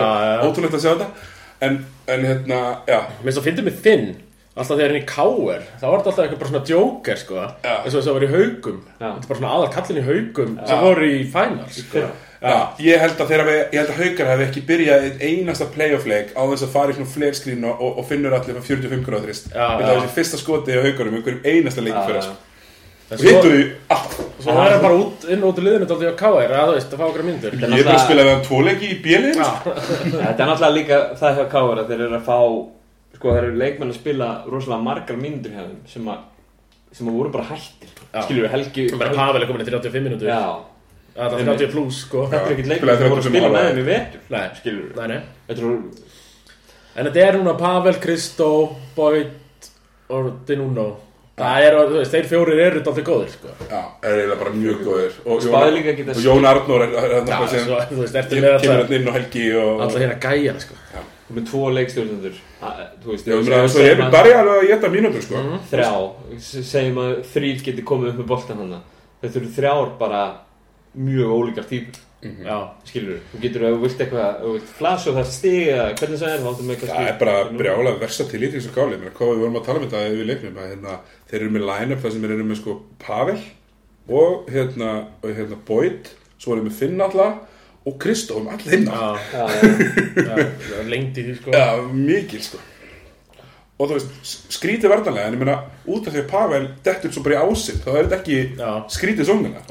ótrúlegt 0.49 0.79
að 0.79 0.85
sjá 0.87 0.91
þetta 0.95 1.11
en, 1.69 1.79
en 2.09 2.27
hérna, 2.31 2.61
já 2.89 2.99
Mér 3.21 3.37
svo 3.37 3.45
fyndið 3.45 3.69
með 3.69 3.81
Finn 3.85 4.09
Alltaf 4.61 4.77
þegar 4.77 4.91
er 4.93 4.99
í 4.99 5.05
K.R. 5.09 5.63
þá 5.81 5.85
var 5.87 6.01
þetta 6.01 6.11
alltaf 6.11 6.25
eitthvað 6.25 6.41
bara 6.41 6.51
svona 6.51 6.67
joker 6.69 7.21
sko. 7.21 7.45
Eins 7.65 7.95
og 7.95 8.01
þess 8.01 8.11
að 8.11 8.19
vera 8.19 8.27
í 8.27 8.35
haugum. 8.35 8.81
Þetta 8.99 9.13
er 9.13 9.31
bara 9.31 9.39
svona 9.39 9.53
aðal 9.57 9.71
kallin 9.77 10.01
í 10.01 10.09
haugum 10.11 10.59
sem 10.69 10.83
voru 10.85 11.09
í 11.09 11.23
finals 11.33 11.79
sko. 11.87 12.03
Já, 12.41 12.55
ég 12.81 13.03
held 13.03 13.19
að 13.21 13.31
þeirra 13.35 13.45
við, 13.45 13.59
ég 13.61 13.83
held 13.83 13.91
að 13.93 13.99
Haukar 14.01 14.29
hefði 14.31 14.45
ekki 14.47 14.61
byrjað 14.65 15.03
einn 15.05 15.19
einasta 15.21 15.67
playoff 15.75 16.07
leik 16.09 16.31
á 16.33 16.41
þess 16.49 16.65
að 16.65 16.71
fara 16.73 16.95
í 16.95 16.97
svona 16.97 17.13
flerskrín 17.13 17.67
og, 17.69 17.83
og, 17.85 17.99
og 18.01 18.07
finnur 18.09 18.33
allir 18.33 18.57
frá 18.57 18.65
45 18.65 19.03
gráður 19.05 19.27
þrist. 19.27 19.51
Þetta 19.53 19.75
já. 19.77 19.91
var 19.91 19.99
þessi 19.99 20.15
fyrsta 20.15 20.41
skoti 20.41 20.79
á 20.81 20.81
Haukarum, 20.87 21.19
einhverjum 21.19 21.45
einasta 21.45 21.85
leik 21.85 21.99
Já, 21.99 22.01
fyrir 22.07 22.23
þessu. 22.23 22.39
En 23.11 23.19
Og 23.19 23.27
hittu 23.27 23.51
því 23.51 23.63
allt. 23.93 24.19
Svo 24.41 24.57
það 24.57 24.73
er 24.73 24.83
bara 24.87 24.99
út, 25.03 25.25
inn 25.35 25.41
og 25.45 25.53
út 25.53 25.61
í 25.61 25.65
liðinu 25.67 25.87
dálítið 25.91 26.13
á 26.15 26.21
K.R. 26.21 26.53
að 26.57 26.69
þú 26.71 26.75
veist, 26.79 26.93
að 26.95 27.01
fá 27.01 27.07
okkur 27.11 27.25
myndur 27.27 27.57
Þetta 27.59 27.71
Ég 27.75 27.83
er 27.83 27.89
bara 27.91 27.97
að 27.99 28.05
spila 28.07 28.25
við 28.25 28.31
hann 28.33 28.45
tvo 28.47 28.61
leiki 28.65 28.87
í 28.89 28.99
bjelið. 29.05 29.41
þetta 29.41 30.31
er 30.31 30.49
náttúrulega 30.49 30.77
líka 30.79 31.01
það 31.21 31.41
hjá 31.41 31.49
Káar 31.51 31.83
að 31.83 31.91
þeir 31.91 32.05
eru 32.07 32.17
að 32.21 32.29
fá 32.31 32.39
sko 33.21 33.35
þeir 33.37 33.47
eru 33.51 33.61
leikmenn 33.61 33.93
að 33.93 33.99
spila 33.99 34.27
rosalega 34.49 34.85
margar 34.87 35.19
mínútur 35.21 35.53
hjá 35.53 35.61
þeim 35.67 35.81
sem 35.93 36.07
að 36.09 36.21
sem 36.97 37.09
að 37.11 37.19
voru 37.21 37.33
bara 37.35 37.49
hættir. 37.51 37.91
Já. 38.11 38.23
skilur 38.25 38.47
við 38.47 38.53
Helgi 38.55 38.85
Bara 38.99 39.13
Pavel 39.15 39.43
er 39.45 39.51
komin 39.51 39.63
í 39.63 39.67
35 39.69 40.07
minútur 40.07 40.31
já. 40.31 40.41
Það 41.15 41.37
er 41.37 41.51
30 41.51 41.71
pluss 41.75 41.99
sko. 42.07 42.25
Þetta 42.31 42.49
er 42.49 42.55
ekkert 42.55 42.71
leikmenn 42.73 42.97
sem 43.03 43.13
voru 43.13 43.21
að 43.21 43.29
35 43.29 43.35
spila 43.35 43.51
með 43.53 43.69
þeim 43.69 43.83
í 43.83 43.85
vetur. 43.91 44.25
Nei, 44.33 44.47
skilur 44.57 44.89
við 44.89 44.97
nei, 44.97 45.13
nei. 45.13 45.45
Þetta 45.51 45.63
eru 45.67 45.77
En 46.91 47.07
þetta 47.07 47.23
er 47.27 47.39
núna 47.39 47.55
Pavel, 47.61 47.95
Kristó, 48.03 48.51
Boyd 48.97 49.69
og 50.11 50.33
Dinuno. 50.49 50.89
Það 51.41 51.67
er, 51.67 51.77
þú 51.79 52.01
veist, 52.01 52.17
þeir 52.17 52.27
fjórir 52.33 52.63
eru 52.65 52.81
dálítið 52.85 53.07
góðir 53.07 53.31
sko. 53.37 53.53
Já, 53.71 53.79
er 54.03 54.17
eiginlega 54.17 54.41
bara 54.43 54.57
mjög 54.57 54.83
góðir. 54.89 55.15
Og 55.25 55.47
líka 55.77 55.95
geta 56.01 56.17
Og 56.17 56.25
Jón 56.25 56.49
Arnór 56.51 56.85
er 56.89 56.97
Já, 56.97 57.39
sem 57.53 57.63
svo, 57.69 57.79
þú 57.93 58.03
veist, 58.03 58.19
kemur 58.33 58.49
með 58.49 58.59
kemur 58.65 58.75
alltaf 58.75 58.91
hann 58.91 58.99
inn 58.99 59.09
og 59.13 59.17
Helgi 59.17 59.47
og... 59.55 59.71
Alltaf 59.87 60.03
hérna 60.03 60.19
gæjana 60.27 60.65
sko 60.67 60.81
með 61.37 61.47
tvo 61.51 61.71
leikstjórnendur. 61.77 62.37
Þú 62.61 63.11
veist 63.15 63.27
ég 63.31 63.41
við 63.41 63.49
er 63.91 64.03
að- 64.05 64.13
Darja 64.13 64.39
alveg 64.43 64.61
að 64.65 64.69
geta 64.75 64.89
mínútur, 64.93 65.23
sko. 65.23 65.43
þrjá, 65.71 65.91
se- 66.41 66.63
segjum 66.63 66.99
að 67.05 67.11
þrýr 67.33 67.65
geti 67.65 67.83
komið 67.83 68.09
upp 68.15 68.19
með 68.23 68.27
boltan 68.27 68.59
hann 68.59 68.81
þetta 69.23 69.37
eru 69.37 69.51
þrjár 69.57 69.99
bara 69.99 70.23
mjög 70.97 71.29
ólíkar 71.39 71.67
típur. 71.69 72.01
Já, 72.21 72.57
skilur 72.85 73.17
þú, 73.17 73.21
þú 73.33 73.41
getur 73.41 73.63
ef 73.65 73.75
þú 73.75 73.81
vilt 73.81 74.01
eitthvað 74.05 74.41
þú 74.43 74.51
vilt 74.53 74.73
flash 74.77 75.07
og 75.09 75.15
það 75.17 75.25
stig 75.33 75.69
eða 75.73 75.85
hvernig 75.97 76.19
það 76.21 76.33
er 76.35 76.41
Það 76.91 77.07
er 77.09 77.19
bara 77.19 77.45
brjála 77.61 77.93
versa 77.99 78.25
til 78.29 78.41
í 78.45 78.51
þessu 78.53 78.73
gáli 78.75 78.99
Mér 79.01 79.15
hvað 79.17 79.31
við 79.33 79.41
vorum 79.41 79.57
að 79.57 79.65
tala 79.65 79.79
um 79.81 79.87
þetta 79.89 80.03
yfir 80.13 80.29
leiknum 80.29 80.59
að 80.61 80.69
hérna, 80.69 80.99
þeir 81.31 81.41
eru 81.41 81.51
með 81.55 81.65
line-up 81.71 82.03
það 82.05 82.13
sem 82.13 82.25
eru 82.29 82.45
með 82.45 82.57
sko 82.61 82.75
Pavel 83.01 83.39
og 84.11 84.51
hérna, 84.53 84.91
og 85.25 85.31
hérna 85.33 85.57
Boyd. 85.65 86.11
Svo 86.39 86.53
erum 86.57 86.69
við 86.69 86.77
Finn 86.83 87.01
alltaf 87.01 87.41
og 87.91 87.99
Kristó 88.03 88.39
um 88.41 88.49
já, 88.51 89.07
það 89.35 90.79
er 90.79 90.91
lengt 90.91 91.19
í 91.19 91.27
því 91.27 91.37
sko. 91.41 91.55
Já, 91.55 91.67
mikil 91.93 92.43
sko. 92.45 92.63
Og 93.81 93.89
þú 93.89 93.97
veist, 93.97 94.33
skrítið 94.53 94.93
verðanlega 94.93 95.31
en 95.31 95.37
ég 95.37 95.41
meina, 95.41 95.59
út 95.89 96.09
af 96.09 96.15
því 96.15 96.23
að 96.23 96.33
Pavel 96.33 96.65
dettur 96.85 97.15
svo 97.15 97.23
bara 97.25 97.39
í 97.39 97.45
ásinn, 97.49 97.79
þá 97.81 97.91
er 97.95 98.03
þetta 98.03 98.19
ekki 98.19 98.41
Já. 98.59 98.73
skrítið 98.93 99.31
sóngina 99.31 99.63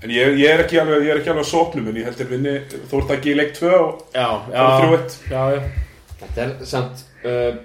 en 0.00 0.12
ég, 0.12 0.36
ég 0.40 0.48
er 0.48 0.62
ekki 0.64 0.78
alveg, 0.80 1.06
ég 1.06 1.14
er 1.14 1.22
ekki 1.22 1.32
alveg 1.32 1.46
að 1.46 1.50
sopnum 1.50 1.88
en 1.88 1.96
ég 2.00 2.06
held 2.08 2.20
að 2.20 2.34
vinni, 2.34 2.52
þú 2.88 3.00
ert 3.00 3.14
ekki 3.16 3.32
í 3.32 3.38
leik 3.38 3.50
2 3.56 3.72
og 3.78 4.04
3-1 4.12 5.16
Já, 5.32 5.40
já 5.56 5.62
þetta 6.20 6.44
er 6.44 6.54
samt 6.68 7.02
uh, 7.24 7.56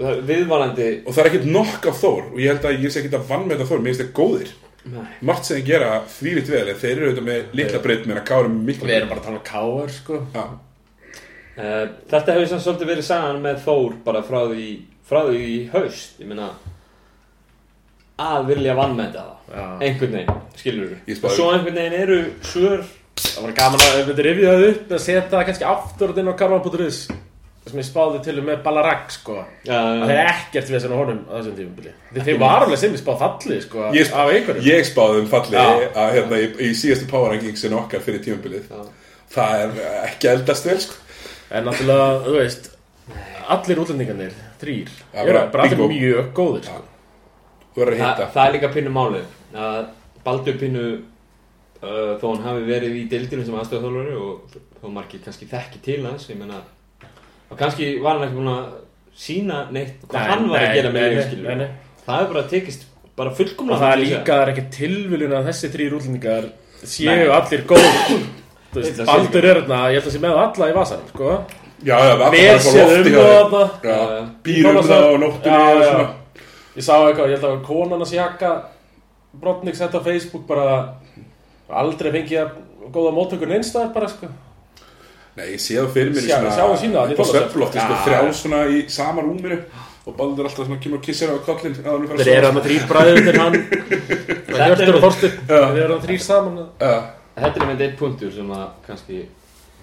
það 0.00 0.10
er 0.14 0.22
viðvarandi 0.30 0.88
og 1.04 1.14
það 1.14 1.22
er 1.22 1.30
ekkert 1.30 1.48
nokk 1.54 1.88
af 1.90 2.00
Þór 2.00 2.22
og 2.30 2.38
ég 2.40 2.54
held 2.54 2.68
að 2.70 2.84
ég 2.84 2.92
sé 2.92 3.02
ekki 3.02 3.12
að 3.18 3.26
vann 3.30 3.46
með 3.46 3.58
þetta 3.58 3.70
Þór, 3.70 3.82
mér 3.84 3.92
finnst 3.92 4.02
þeir 4.04 4.14
góðir. 4.16 4.52
Margt 5.20 5.44
sem 5.44 5.58
þeir 5.58 5.66
gera 5.66 5.90
þvílitt 6.08 6.50
vel 6.50 6.64
en 6.72 6.80
þeir 6.80 6.92
eru 6.94 7.08
auðvitað 7.10 7.26
með 7.26 7.54
litla 7.60 7.80
breytt 7.84 8.06
með 8.08 8.20
að 8.20 8.26
kára 8.30 8.52
mikla 8.52 8.88
Við 8.88 8.96
erum 8.96 9.10
bara 9.12 9.20
að 9.20 9.26
tala 9.28 9.40
um 9.40 9.46
K.R. 9.50 9.94
sko 9.96 10.20
Já. 10.34 10.44
Uh, 11.60 11.84
þetta 12.08 12.36
hefur 12.36 12.50
samt 12.52 12.64
svolítið 12.64 12.92
verið 12.94 13.08
sagan 13.10 13.42
með 13.44 13.58
Þór 13.66 13.96
bara 14.06 14.22
frá 14.24 14.38
því, 14.48 14.68
frá 15.04 15.20
því 15.26 15.42
í 15.44 15.58
haust, 15.74 16.14
ég 16.22 16.30
meina 16.30 16.48
að 18.20 18.48
vilja 18.54 18.76
vannmeta 18.78 19.26
það 19.26 19.58
Já. 19.60 19.66
einhvern 19.88 20.16
veginn, 20.16 20.40
skilur 20.62 20.96
Ég 21.10 21.20
og 21.24 21.36
svo 21.36 21.50
einhvern 21.52 21.80
veginn 21.82 22.00
eru 22.00 22.20
svör 22.46 22.88
Það 23.20 23.42
var 23.44 23.56
gaman 23.58 23.82
að 23.84 24.06
við 24.08 24.22
rifja 24.24 24.52
það 24.54 24.68
upp 24.70 24.92
að 24.94 25.02
setja 25.04 25.26
það 25.28 25.48
kannski 25.50 25.68
aftur 25.68 26.14
inn 26.16 26.30
á 26.32 26.34
karvan.is 26.40 27.00
sem 27.68 27.78
ég 27.78 27.86
spáði 27.86 28.22
til 28.24 28.38
um 28.40 28.46
með 28.48 28.62
Ballarak 28.64 29.10
sko. 29.12 29.34
Já, 29.68 29.76
Það 29.76 30.10
er 30.14 30.28
ekkert 30.32 30.70
við 30.70 30.74
þessan 30.78 30.94
á 30.96 30.98
honum 31.00 31.18
á 31.28 31.32
þessum 31.36 31.56
tífumbili 31.58 32.24
þeir 32.24 32.38
var 32.40 32.64
alveg 32.64 32.78
sem 32.80 32.94
ég 32.96 33.02
spáð 33.02 33.18
fallið 33.20 33.60
sko 33.66 33.90
Ég, 33.94 34.12
af 34.16 34.32
einhverjum. 34.32 34.64
ég 34.64 34.86
spáði 34.88 35.20
um 35.20 35.28
falli 35.30 35.56
Já. 35.60 35.66
að 36.00 36.14
hérna 36.16 36.40
í, 36.40 36.46
í 36.66 36.70
síðastu 36.80 37.08
power 37.10 37.30
rankingsinu 37.34 37.76
okkar 37.82 38.00
fyrir 38.06 38.22
tímabilið. 38.24 38.64
Já. 38.70 38.80
það 39.36 39.64
er 39.66 39.82
ekki 40.08 40.30
eldast 40.32 40.66
vel 40.70 40.78
sko. 40.86 40.94
En 41.50 41.64
náttúrulega, 41.68 42.08
þú 42.26 42.36
veist 42.38 42.70
Allir 43.50 43.78
útlendingarnir, 43.82 44.34
þrýr 44.60 44.90
Já, 45.12 45.20
eru 45.26 45.38
bara 45.52 45.64
allir 45.66 45.88
mjög 45.90 46.32
góðir 46.36 46.64
sko. 46.70 46.82
þú 47.74 47.80
verður 47.84 47.94
að 47.94 48.00
Þa, 48.00 48.10
hitta. 48.10 48.28
það 48.34 48.46
er 48.48 48.52
líka 48.56 48.72
pinnu 48.74 48.90
málið 48.94 49.24
að 49.68 49.80
Baldur 50.24 50.58
pinnu 50.60 50.84
uh, 51.82 52.12
þó 52.20 52.26
hann 52.34 52.44
hafi 52.46 52.66
verið 52.68 52.98
í 53.00 53.06
deildinu 53.10 53.44
sem 53.46 53.56
aðstöðaþólari 53.60 54.14
og 54.20 54.58
þó 54.80 54.86
margir 54.94 55.22
kannski 55.24 55.48
þekki 55.50 55.80
til 55.84 56.02
hans 56.06 56.28
ég 56.30 56.38
meina 56.40 56.60
og 57.50 57.58
kannski 57.58 57.88
var 58.02 58.18
hann 58.18 58.26
ekki 58.28 58.38
búin 58.38 58.52
að 58.54 58.66
sína 59.20 59.60
neitt 59.74 60.04
hvað 60.06 60.20
Nei, 60.20 60.30
hann 60.30 60.48
var 60.50 60.64
að 60.64 60.74
gera 60.78 60.90
með 60.94 61.56
nei. 61.60 61.68
það 62.06 62.20
er 62.24 62.28
bara 62.34 62.44
tekist 62.52 62.86
bara 63.18 63.30
Og 63.32 63.36
fullkomlega 63.36 63.80
það 63.80 63.90
er 63.92 63.96
myndi 64.00 64.10
ég 64.10 64.18
líka, 64.20 64.32
það 64.36 64.42
er 64.44 64.52
ekki 64.54 64.66
tilviljun 64.76 65.34
að 65.36 65.48
þessi 65.50 65.70
þrýr 65.74 65.96
útlendingar 65.98 66.46
séu 66.80 67.10
Nei. 67.10 67.26
allir 67.36 67.64
sé 68.86 69.04
Baldur 69.10 69.48
er 69.50 69.60
þarna, 69.60 69.80
ég 69.90 69.98
held 70.00 70.06
að 70.08 70.14
sé 70.14 70.22
með 70.22 70.38
alla 70.44 70.70
í 70.70 70.76
vasanum, 70.78 71.10
sko 71.10 71.32
það 72.20 72.34
lofti 72.70 73.10
um 73.10 73.14
hjá 73.14 73.20
og 73.20 73.30
þér. 73.30 73.50
þarna 73.50 73.62
Já, 73.82 73.98
Já. 74.14 74.24
býr 74.46 74.68
um 74.70 74.80
það 74.86 75.04
á 75.04 75.12
nóttunni 75.24 75.60
og 75.60 76.16
Ég 76.76 76.84
sá 76.86 76.92
eitthvað, 77.02 77.30
ég 77.32 77.34
held 77.40 77.46
að 77.50 77.62
konan 77.66 78.04
að 78.04 78.10
sjaka 78.12 78.50
Brotnik 79.40 79.76
sett 79.78 79.94
á 79.94 80.00
Facebook 80.06 80.44
bara 80.46 80.66
aldrei 81.70 82.12
fengið 82.14 82.44
að 82.44 82.52
góða 82.94 83.12
móttökur 83.16 83.52
einstæðar 83.56 83.90
bara 83.94 84.08
sko 84.10 84.30
Nei, 85.36 85.46
ég 85.54 85.60
sé 85.62 85.76
það 85.78 85.92
fyrir 85.94 86.10
mér 86.14 86.24
í 86.26 86.30
Sjá- 86.30 86.56
sjáum 86.56 86.76
sína 86.80 87.04
það, 87.04 87.12
upp 87.12 87.20
á 87.20 87.22
Þorlákshöfn. 87.22 87.30
svefnlofti, 87.30 87.78
sko, 87.80 87.94
Já. 87.94 88.02
þrjá 88.06 88.32
svona 88.40 88.60
í 88.66 88.78
sama 88.90 89.22
rúminu 89.22 89.58
og 90.06 90.16
Baldur 90.16 90.44
alltaf 90.48 90.66
svona 90.66 90.80
kemur 90.82 90.98
og 90.98 91.04
kissir 91.04 91.28
á 91.30 91.36
kollin 91.46 91.74
Þeir 91.74 92.28
eru 92.34 92.46
hann 92.50 92.62
þrýr 92.64 92.86
bræður 92.90 93.38
hann 93.38 93.56
Þetta 94.50 94.66
Hjörtur 94.66 94.88
er- 94.88 94.94
og 94.96 95.02
Þorstur. 95.04 95.32
Þeir 95.46 95.82
eru 95.84 95.92
hann 95.94 96.06
þrýr 96.06 96.20
saman 96.24 96.58
Já, 96.80 96.92
þetta 97.36 97.62
er 97.62 97.66
með 97.70 97.80
eitt 97.86 97.96
punktur 98.00 98.32
sem 98.34 98.50
að 98.50 98.66
kannski 98.86 99.20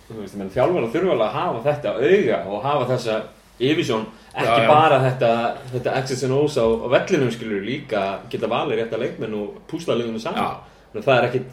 þú 0.08 0.20
veist, 0.22 0.36
menn 0.40 0.50
þjálfara 0.54 0.92
þurfa 0.94 1.12
alveg 1.16 1.28
að 1.28 1.38
hafa 1.40 1.60
þetta 1.68 1.90
auga 2.00 2.38
og 2.52 2.64
hafa 2.64 2.86
þessa 2.94 3.16
yfirsjón 3.60 4.06
ekki 4.38 4.48
Já, 4.48 4.62
já. 4.62 4.68
bara 4.68 4.98
þetta, 5.02 5.32
þetta 5.74 5.94
X's 6.04 6.24
and 6.24 6.34
O's 6.38 6.58
á, 6.62 6.66
á 6.68 6.88
vellinum 6.94 7.32
skilur 7.34 7.64
líka 7.66 8.04
geta 8.30 8.48
valið 8.48 8.78
rétta 8.84 9.00
leikmenn 9.02 9.34
og 9.34 9.56
púsla 9.68 9.96
liðinu 9.98 10.20
saman 10.22 10.44
Já. 10.44 10.52
Þannig 10.94 11.02
að 11.04 11.08
það 11.08 11.18
er 11.18 11.28
ekkit 11.30 11.48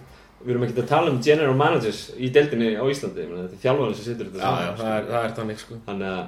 við 0.45 0.53
erum 0.55 0.65
ekkert 0.67 0.81
að 0.85 0.89
tala 0.93 1.11
um 1.11 1.21
general 1.25 1.57
managers 1.57 2.01
í 2.21 2.31
deildinni 2.35 2.71
á 2.77 2.85
Íslandi 2.85 3.27
menn 3.29 3.43
þetta 3.45 3.57
er 3.59 3.63
þjálfarinn 3.65 3.99
sem 3.99 4.07
situr 4.11 4.31
þetta 4.31 4.41
Já, 4.41 4.51
já, 4.51 4.55
saman 4.65 4.79
það 4.81 4.95
er, 4.99 5.05
það 5.11 5.25
er 5.29 5.35
þannig 5.39 5.59
sko. 5.65 5.75
Þannig 5.89 6.09
að 6.13 6.25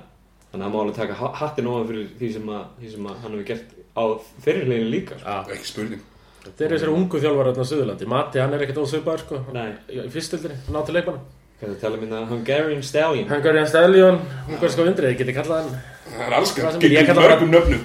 þannig 0.51 0.61
að 0.61 0.67
hann 0.67 0.75
má 0.75 0.81
alveg 0.83 0.97
taka 1.01 1.15
ha- 1.21 1.33
hattinn 1.41 1.71
ofan 1.73 1.89
fyrir 1.91 2.07
því 2.21 2.29
sem, 2.37 2.47
að, 2.57 2.65
því 2.81 2.93
sem 2.97 3.09
að 3.11 3.17
hann 3.23 3.33
hefur 3.37 3.49
gert 3.53 3.69
á 3.97 4.05
fyrirleginu 4.47 4.93
líka 4.93 5.19
sko. 5.21 5.27
Já, 5.27 5.57
ekki 5.57 5.71
spurning. 5.73 6.03
Þeir 6.47 6.67
eru 6.69 6.77
þessari 6.77 6.95
ungu 6.95 7.21
þjálfar 7.25 7.49
hérna 7.51 7.65
á 7.67 7.71
Suðurlandi. 7.73 8.07
Mati, 8.13 8.39
hann 8.39 8.55
er 8.55 8.63
ekkert 8.67 8.79
ósveipaður 8.85 9.23
sko. 9.25 9.41
Nei. 9.57 9.71
Í 9.91 10.05
fyrstildinni, 10.15 10.59
ná 10.71 10.79
til 10.87 10.95
leikmanna. 10.95 11.21
Hvað 11.57 11.67
er 11.67 11.73
það 11.73 11.77
að 11.77 11.81
tala 11.83 11.97
um 11.97 12.03
hérna? 12.05 12.19
Hungarian 12.31 12.83
Stallion. 12.87 13.29
Hungarian 13.33 13.67
Stallion, 13.71 14.19
ungarska 14.53 14.85
vindrið, 14.87 15.11
ég 15.15 15.19
geti 15.23 15.35
kallað 15.35 15.65
hann. 15.65 15.73
Það 16.07 16.23
er 16.27 16.35
alls 16.39 16.53
ég 16.57 16.95
getur 16.95 17.19
mörgum 17.19 17.51
nöfnum 17.51 17.81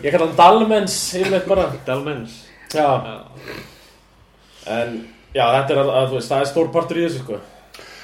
Já, 5.31 5.45
þetta 5.55 5.73
er 5.73 5.81
að, 5.81 5.89
að 5.95 6.07
þú 6.11 6.19
veist, 6.19 6.31
það 6.31 6.43
er 6.43 6.49
stór 6.51 6.71
partur 6.75 6.99
í 6.99 7.03
þessu 7.07 7.23
sko. 7.23 7.41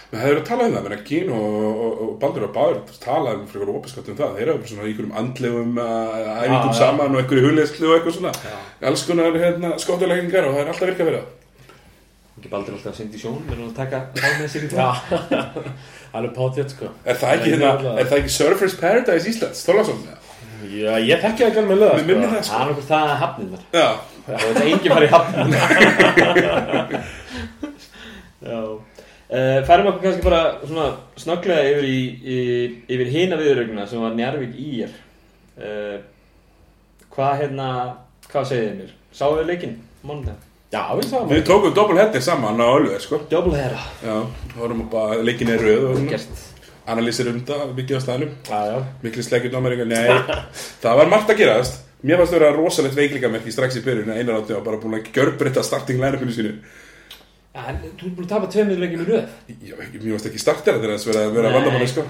Men 0.08 0.22
það 0.22 0.30
eru 0.32 0.40
að 0.40 0.46
tala 0.48 0.68
um 0.68 0.76
það, 0.78 0.84
menn 0.86 0.94
að 0.96 1.08
Gín 1.10 1.32
og, 1.36 1.56
og, 1.68 1.96
og 2.04 2.12
Baldur 2.22 2.44
og 2.46 2.52
Báður 2.56 3.00
tala 3.04 3.34
um 3.36 3.42
fyrir 3.52 3.72
opiskatt 3.74 4.08
um 4.08 4.16
það, 4.16 4.38
þeir 4.38 4.52
eru 4.54 4.70
svona 4.70 4.86
í 4.86 4.92
einhverjum 4.94 5.18
andlegum 5.20 5.82
uh, 5.84 5.88
æfingum 6.46 6.72
já. 6.72 6.78
saman 6.78 7.12
og 7.18 7.20
einhverju 7.20 7.44
hulleyslu 7.50 7.90
og 7.90 7.96
eitthvað 7.98 8.16
svona. 8.16 8.32
Alls 8.88 9.04
konar 9.10 9.36
hérna, 9.36 9.74
skóttuleggingar 9.84 10.48
og 10.48 10.56
það 10.56 10.64
er 10.64 10.72
alltaf 10.72 10.88
virka 10.88 11.10
fyrir 11.10 11.20
það. 11.20 11.28
Ekki 12.38 12.54
baldur 12.54 12.78
alltaf 12.78 12.94
að 12.94 12.98
synda 13.02 13.20
í 13.20 13.22
sjón 13.26 13.44
menn 13.50 13.66
að 13.66 13.76
taka 13.82 14.02
það 14.16 14.40
með 14.40 14.50
sér 14.54 14.64
í 14.64 14.72
Já, 14.72 14.90
það 15.28 16.18
alveg 16.22 16.34
pátétt 16.40 16.72
sko. 16.78 16.96
Er 17.04 17.20
það 17.20 17.36
ekki, 17.36 17.54
hérna, 17.58 17.76
er 17.98 18.08
það 18.08 18.20
ekki 18.22 18.36
Surfers 18.38 18.80
Paradise 18.80 19.32
Íslands, 19.34 19.68
Þorlason? 19.68 20.00
Já, 20.72 20.94
ég 21.04 21.20
þekki 21.20 21.44
það 21.44 21.50
ekki 21.52 21.64
alveg 21.66 21.84
löða 21.84 22.00
Mér 22.00 22.08
minnir 22.14 22.30
sko. 22.32 22.40
það 22.40 22.44
það 22.48 22.64
er 22.64 22.72
okkur 22.72 22.88
það 22.94 23.16
hafnirnar. 23.26 23.62
Já, 23.76 23.88
og 24.24 24.40
þetta 24.40 24.62
er 24.62 24.70
enginn 24.72 24.94
farið 24.96 25.12
já 26.96 27.08
Uh, 28.48 29.60
færum 29.68 29.90
okkur 29.92 30.06
kannski 30.06 30.24
bara 30.24 30.42
svona 30.64 30.88
snögglega 31.20 31.72
yfir, 31.74 31.88
yfir 32.88 33.10
hina 33.12 33.40
viðrögnuna 33.40 33.88
sem 33.90 34.00
var 34.00 34.14
Njarvík 34.16 34.54
ír 34.56 34.94
uh, 35.60 35.98
hvað 37.12 37.42
hérna 37.42 37.70
hvað 38.28 38.52
segið 38.52 38.68
þið 38.70 38.78
mér? 38.78 38.94
Sáðu 39.18 39.40
þið 39.42 39.50
leikinn? 39.52 39.74
Mánudag? 40.08 40.46
Já, 40.72 40.82
við 41.00 41.10
sáum 41.10 41.30
við 41.32 41.44
tókum 41.48 41.76
doppel 41.76 42.00
hetti 42.00 42.22
saman 42.24 42.60
á 42.60 42.68
Ölver, 42.68 43.00
sko. 43.04 43.20
Header. 43.32 43.76
Já, 44.04 44.16
vorum 44.56 44.86
bara 44.92 45.20
leikin 45.24 45.52
er 45.52 45.64
röð 45.64 45.90
og 45.92 46.08
Gert. 46.12 46.42
Analýsir 46.88 47.28
um 47.32 47.40
það, 47.44 47.64
mikið 47.76 48.00
á 48.00 48.02
staðnum. 48.04 48.34
Já, 48.48 48.60
já. 48.72 48.78
Mikli 49.04 49.24
slegjur 49.28 49.52
dómaringar, 49.52 49.90
nei 49.92 50.40
Það 50.84 51.00
var 51.02 51.12
margt 51.12 51.32
að 51.34 51.42
gerast. 51.42 51.80
Mér 52.04 52.22
fannst 52.22 52.32
það 52.32 52.40
vera 52.40 52.56
rosalegt 52.56 52.96
veiklingamerki 52.96 53.52
strax 53.52 53.80
í 53.80 53.84
byrjun 53.84 54.14
Einar 54.14 54.38
átti 54.40 54.54
var 54.56 54.64
bara 54.68 54.80
búin 54.80 55.00
að 55.00 55.10
gjörbreytta 55.16 55.64
starting 55.66 56.00
line-upinu 56.00 56.36
sínu 56.36 56.52
En 57.58 57.78
þú 57.98 58.06
er 58.06 58.12
búin 58.14 58.26
að 58.28 58.30
tapa 58.30 58.48
tveimur 58.54 58.78
leikjum 58.82 59.02
í 59.02 59.06
röð. 59.08 59.30
Já, 59.66 59.76
Mér 59.80 60.12
fannst 60.14 60.28
ekki 60.30 60.42
startera 60.42 60.78
þegar 60.82 60.92
þess 60.98 61.08
að 61.14 61.32
vera 61.38 61.52
vandamanni 61.56 61.88
sko. 61.90 62.04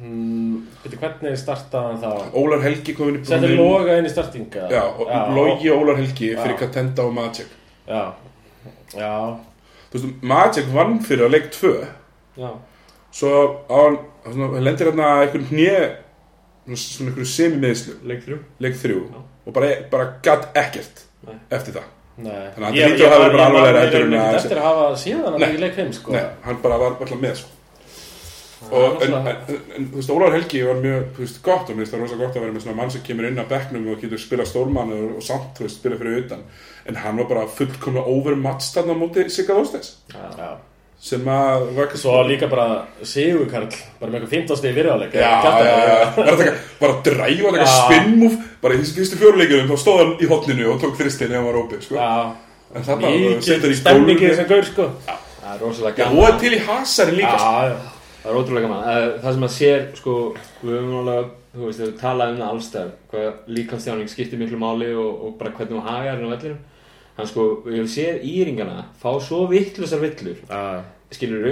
hmm, 0.00 0.56
Veitir, 0.82 0.98
hvernig 1.02 1.36
startaði 1.38 1.92
hann 1.92 2.00
þá? 2.02 2.32
Ólar 2.40 2.64
Helgi 2.64 2.94
komin 2.98 3.18
í 3.20 3.22
Settir 3.28 3.52
brúnin. 3.54 3.60
loga 3.62 3.98
inn 4.00 4.08
í 4.08 4.10
startinga? 4.10 4.64
Já, 4.72 4.82
og 4.88 5.36
Logi 5.36 5.70
og 5.70 5.84
Ólar 5.84 6.00
Helgi 6.00 6.32
fyrir 6.34 6.56
Já. 6.56 6.58
Katenda 6.64 7.04
og 7.06 7.14
Magic. 7.14 7.52
Já, 7.86 8.02
já. 8.98 9.12
Þú 9.92 10.00
veist, 10.00 10.22
Magic 10.34 10.66
vann 10.74 10.98
fyrir 11.06 11.28
að 11.28 11.34
leik 11.36 11.46
2 11.54 11.72
Já, 12.38 12.50
Svo 13.12 13.30
hann 13.70 13.98
hann 14.26 14.64
lendir 14.64 14.90
hérna 14.90 15.12
einhvern 15.22 15.46
hnje 15.52 15.78
svona 16.74 17.08
einhverju 17.12 17.28
semi-meðslu. 17.32 17.94
Leik 18.04 18.24
þrjú. 18.26 18.40
Leik 18.60 18.74
3 18.82 18.98
Já. 18.98 19.22
og 19.46 19.54
bara, 19.56 19.70
bara 19.90 20.10
gatt 20.22 20.50
ekkert 20.58 21.06
Nei. 21.26 21.38
eftir 21.50 21.78
það 21.78 21.86
Þannig 22.18 22.58
að 22.58 22.64
hann 22.64 22.74
hlýtur 22.74 23.06
að 23.06 23.12
hafa 23.14 23.22
verið 23.24 23.36
bara 23.36 23.46
alvarlegri 23.46 23.80
heldur 23.84 24.06
en 24.08 24.16
að- 24.18 24.34
Eftir 24.40 24.58
að 24.58 24.66
hafa 24.68 24.86
síðan 25.04 25.38
Nei. 25.38 25.48
í 25.54 25.60
leik 25.62 25.74
5 25.78 25.92
sko. 25.94 26.12
Nei, 26.12 26.24
hann 26.44 26.60
bara 26.62 26.78
var 26.78 26.96
alltaf 26.96 27.20
með 27.22 27.34
sko. 27.42 27.54
Og, 28.74 29.02
en, 29.06 29.12
en, 29.14 29.26
en, 29.28 29.84
þú 29.92 30.00
veist, 30.00 30.10
Ólar 30.10 30.32
Helgi 30.34 30.62
var 30.66 30.80
mjög 30.82 31.04
þú 31.14 31.22
veist, 31.22 31.36
gott 31.46 31.68
og 31.70 31.76
mér 31.76 31.84
finnst 31.84 31.94
það 31.94 32.00
rosa 32.02 32.16
gott 32.18 32.34
að 32.36 32.42
vera 32.42 32.52
með 32.56 32.64
svona 32.64 32.76
mann 32.80 32.90
sem 32.90 33.04
kemur 33.06 33.28
inn 33.28 33.38
að 33.38 33.52
bekknum 33.52 33.86
og 33.92 34.00
getur 34.02 34.18
spilað 34.18 34.50
stórmann 34.50 34.90
og, 34.96 35.04
og 35.20 35.22
samt, 35.22 35.52
þú 35.54 35.62
veist, 35.68 35.78
spila 35.78 35.96
fyrir 36.00 36.24
utan. 36.24 36.42
En 36.90 36.98
hann 36.98 37.20
var 37.22 37.28
bara 37.30 37.46
fullkomlega 37.46 38.10
overmatched 38.16 38.74
þarna 38.80 38.98
á 38.98 39.02
móti 39.04 39.28
Sigga 39.30 39.54
Þósteins 39.60 39.94
Já 40.10 40.50
sem 41.00 41.28
að 41.30 41.66
var 41.76 41.86
kannski 41.86 42.00
Svo 42.02 42.16
líka 42.26 42.48
bara 42.50 42.66
Sigur 43.06 43.46
Karl 43.50 43.68
Bara 44.00 44.10
með 44.10 44.16
eitthvað 44.18 44.32
15 44.34 44.58
stegi 44.58 44.74
fyrirháleik 44.78 45.14
Já, 45.14 45.30
já, 45.44 45.52
já, 45.62 46.08
bara 46.16 46.32
að 46.32 46.40
taka, 46.42 46.54
bara 46.80 46.92
að 46.96 47.02
dræfa 47.06 47.46
og 47.48 47.54
taka 47.54 47.68
Já. 47.68 47.76
spinnmúf, 47.84 48.34
bara 48.62 48.74
í 48.74 48.80
þessu 48.82 48.96
fyrstu 48.98 49.20
fjóruleikjum 49.22 49.70
þá 49.70 49.76
stóð 49.84 50.00
hann 50.02 50.12
í 50.18 50.30
hotninu 50.32 50.66
og 50.72 50.80
tók 50.82 50.96
þristin 50.98 51.30
ef 51.30 51.38
hann 51.38 51.46
var 51.46 51.60
opið, 51.62 51.84
sko. 51.86 51.94
Já. 51.94 52.10
En 52.74 52.84
þarna 52.88 53.12
situr 53.46 53.68
Mikið 53.68 53.72
í 53.72 53.78
stemningi 53.78 54.32
sem 54.36 54.48
gaur 54.50 54.66
sko. 54.66 54.88
Það 55.08 55.52
er 55.54 55.62
rosalega 55.64 55.96
gaman. 56.02 56.18
og 56.18 56.28
er 56.28 56.38
til 56.42 56.52
í 56.52 56.60
hasarinn 56.66 57.16
líka. 57.16 57.36
Já, 57.38 57.70
já. 57.70 57.76
Það 58.22 58.32
er 58.32 58.40
ótrúlega 58.42 58.66
gaman. 58.66 58.82
Eh, 58.92 59.06
Það 59.22 59.36
sem 59.38 59.46
að 59.46 59.54
sér, 59.54 59.84
sko, 59.96 60.16
við 60.64 60.74
höfum 60.76 60.96
alveg 61.04 61.30
þú 61.54 61.62
veist, 61.64 61.80
við 61.80 61.94
talað 62.02 62.32
um 62.34 62.40
það 62.42 62.50
allstæð 62.52 62.90
hvað 63.12 63.38
líkanstjáning 63.56 64.10
skiptir 64.12 64.38
miklu 64.42 64.58
máli 64.60 64.90
og, 64.92 65.14
og 65.24 65.38
bara 65.40 65.54
hvernig 65.56 65.78
hún 65.78 65.86
hagar 65.88 66.20
hann 67.18 67.26
sko, 67.30 67.46
við 67.66 67.80
höfum 67.80 67.90
séð 67.92 68.20
íringana 68.32 68.84
fá 69.02 69.10
svo 69.20 69.44
vittlusar 69.50 70.00
villur. 70.02 70.38
Já, 70.48 70.82
skilur 71.14 71.48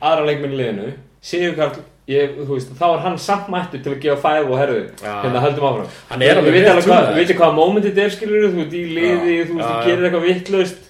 aðra 0.00 0.26
leikmenn 0.28 0.54
í 0.56 0.58
liðinu 0.62 0.88
Sigur 1.28 1.56
Karl, 1.58 1.80
ég, 2.08 2.36
þú 2.38 2.54
veist, 2.54 2.68
þá 2.78 2.84
er 2.88 3.00
hann 3.04 3.16
samt 3.20 3.48
mættur 3.52 3.80
til 3.82 3.92
að 3.96 4.02
gefa 4.04 4.20
fæð 4.22 4.50
og 4.52 4.60
herðu 4.60 4.82
Já. 5.02 5.14
hérna 5.24 5.40
höldum 5.42 5.66
áfram. 5.68 5.88
Hann 6.12 6.22
er 6.24 6.38
alveg 6.38 6.54
við 6.54 6.60
veitum 6.60 6.76
alveg 6.76 6.86
hvað, 6.92 7.08
við 7.08 7.18
veitum 7.22 7.40
hvað 7.40 7.56
momentið 7.58 7.90
þetta 7.96 8.04
er 8.04 8.14
skilur 8.14 8.46
þú 8.54 8.62
ert 8.64 8.76
í 8.78 8.82
liði, 8.98 9.34
Já. 9.34 9.48
þú 9.48 9.56
veist, 9.58 9.64
þú 9.64 9.74
já. 9.74 9.82
gerir 9.88 10.06
eitthvað 10.08 10.28
vittlust 10.28 10.86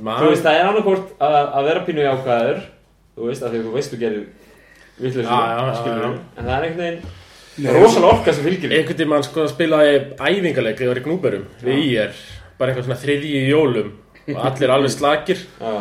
þú 0.00 0.28
veist, 0.28 0.44
það 0.44 0.58
er 0.58 0.68
annarkort 0.68 1.14
að, 1.30 1.38
að 1.40 1.70
vera 1.70 1.84
pínu 1.88 2.04
jákvæður 2.04 2.60
þú 3.16 3.30
veist, 3.30 3.42
af 3.46 3.50
því 3.54 3.62
að 3.62 3.64
þú 3.70 3.72
veist 3.78 3.94
þú 3.94 4.00
gerir 4.04 4.20
vittlust, 5.00 5.30
Já, 5.30 5.40
já, 5.40 5.64
já, 5.64 5.74
skilur 5.80 6.04
já. 6.04 6.12
en 6.36 6.44
það 6.44 6.54
er 6.58 6.68
einhvern 6.68 6.84
veginn 6.84 7.18
er 7.70 7.76
rosalega 7.80 8.12
orka 8.14 8.32
sem 8.36 8.44
fylgir. 8.46 8.72
Einhvern 8.76 9.00
tímann 9.00 9.24
sko 9.26 9.46
spilaði 9.50 9.96
æfingarleik 10.16 10.78
þegar 10.78 10.86
ég 10.86 10.92
var 10.94 11.00
í 11.00 11.04
Gnúberum 11.08 11.48
við 11.64 11.80
IR 11.88 12.20
bara 12.60 12.72
eitthvað 12.74 12.86
svona 12.90 13.00
þriðji 13.02 13.34
í 13.40 13.48
jólum 13.50 13.90
og 14.30 14.46
allir 14.50 14.76
alveg 14.76 14.92
slakir 14.94 15.42
Já. 15.60 15.74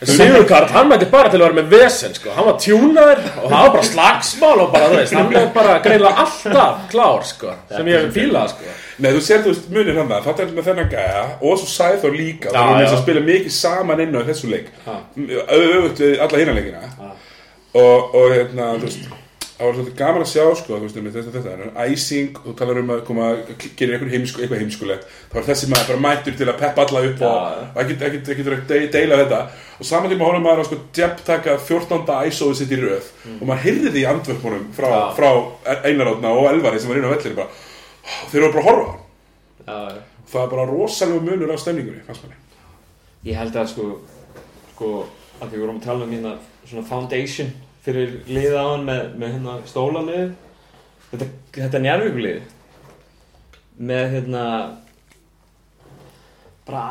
Sigurkart, 0.00 0.70
hann 0.72 0.86
mætti 0.88 1.04
bara 1.12 1.28
til 1.28 1.36
að 1.36 1.50
vera 1.50 1.56
með 1.58 1.66
vesen 1.74 2.14
sko. 2.16 2.30
Hann 2.32 2.46
var 2.46 2.54
tjúnaður 2.56 3.18
og 3.42 3.50
það 3.50 3.64
var 3.66 3.72
bara 3.74 3.82
slagsmál 3.84 4.62
og 4.62 4.70
bara, 4.72 4.86
þú 4.88 4.96
veist, 4.96 5.16
hann 5.18 5.34
er 5.36 5.50
bara 5.52 5.74
greinlega 5.84 6.22
alltaf 6.22 6.86
klár, 6.88 7.26
sko 7.28 7.52
Sem 7.68 7.90
ég 7.92 8.06
hef 8.06 8.14
fílað, 8.16 8.54
sko 8.54 8.72
Nei, 9.04 9.10
þú 9.12 9.20
sér, 9.26 9.42
þú 9.44 9.52
veist, 9.52 9.66
munir 9.76 10.00
hann 10.00 10.08
það, 10.08 10.24
þetta 10.30 10.44
er 10.46 10.54
með 10.56 10.70
þennan 10.70 10.88
gæja 10.94 11.26
og 11.36 11.60
svo 11.60 11.68
Sæþór 11.74 12.16
líka, 12.16 12.48
Já, 12.48 12.56
það 12.56 12.72
er 12.78 12.86
já. 12.86 12.88
að 12.94 13.02
spila 13.02 13.24
mikið 13.28 13.54
saman 13.58 14.02
inn 14.06 14.16
á 14.16 14.20
þessu 14.30 14.52
leik 14.54 14.72
við 15.20 16.24
alla 16.24 16.40
hinna 16.40 16.56
leikina 16.56 16.82
og, 17.76 18.16
og 18.16 18.32
hérna, 18.38 18.70
þú 18.80 18.88
veist 18.88 19.12
það 19.60 19.66
var 19.68 19.74
svolítið 19.76 19.96
gaman 20.00 20.22
að 20.24 20.28
sjá, 20.30 20.44
sko, 20.56 20.76
þú 20.76 20.86
veist, 20.86 20.96
um 20.96 21.06
þetta, 21.12 21.32
þetta 21.36 21.50
en 21.52 21.72
æsing, 21.84 22.30
þú 22.44 22.52
talar 22.56 22.78
um 22.80 22.90
að 22.94 23.00
koma 23.06 23.26
að 23.30 23.38
gera 23.76 23.98
heimsku, 24.00 24.40
eitthvað 24.40 24.62
heimskulegt 24.64 25.04
þá 25.30 25.34
var 25.36 25.44
þessi 25.50 25.68
maður 25.68 25.90
bara 25.90 26.00
mættur 26.06 26.36
til 26.38 26.48
að 26.48 26.58
peppa 26.62 26.84
alla 26.86 27.02
upp 27.10 27.20
og 27.28 27.80
ekkert 27.82 28.28
verið 28.40 28.56
að 28.56 28.66
de- 28.70 28.90
deila 28.94 29.18
þetta 29.20 29.40
og 29.80 29.84
saman 29.90 30.10
tíma 30.14 30.24
hórum 30.30 30.44
maður 30.48 30.62
að 30.64 30.68
sko 30.70 30.78
Jepp 30.96 31.20
taka 31.28 31.58
14. 31.58 32.08
ISO-ið 32.30 32.56
sitt 32.62 32.72
í 32.72 32.80
röð 32.80 33.06
og 33.40 33.44
maður 33.48 33.64
heyrði 33.66 33.92
því 33.94 34.00
í 34.00 34.08
andvörpunum 34.14 34.64
frá, 34.76 34.88
Já. 34.88 35.00
frá 35.16 35.30
Einarátna 35.84 36.28
og 36.32 36.48
Elvari 36.54 36.80
sem 36.80 36.88
var 36.90 36.96
inn 37.00 37.08
á 37.08 37.14
vellir 37.14 37.36
bara, 37.36 37.48
þeir 38.32 38.42
eru 38.42 38.52
bara 38.52 38.64
að 38.64 38.68
horfa 38.70 38.92
já. 39.66 40.02
það 40.32 40.42
er 40.44 40.50
bara 40.56 40.68
rosalega 40.72 41.20
munur 41.28 41.52
á 41.52 41.56
stemningunni 41.60 42.02
fannst 42.08 42.24
manni 42.24 42.38
Ég 43.28 43.36
held 43.36 43.52
að 43.60 43.66
sko, 43.68 44.00
sko, 44.74 45.04
að 45.44 45.52
fyrir 47.84 48.14
liða 48.28 48.60
á 48.60 48.66
hann 48.74 48.84
með, 48.88 49.02
með 49.20 49.34
hérna 49.36 49.54
stólalið 49.70 50.32
þetta, 51.10 51.28
þetta 51.56 51.80
njárvíkulið 51.86 52.40
með 53.90 54.10
hérna 54.14 54.44
bara, 56.66 56.82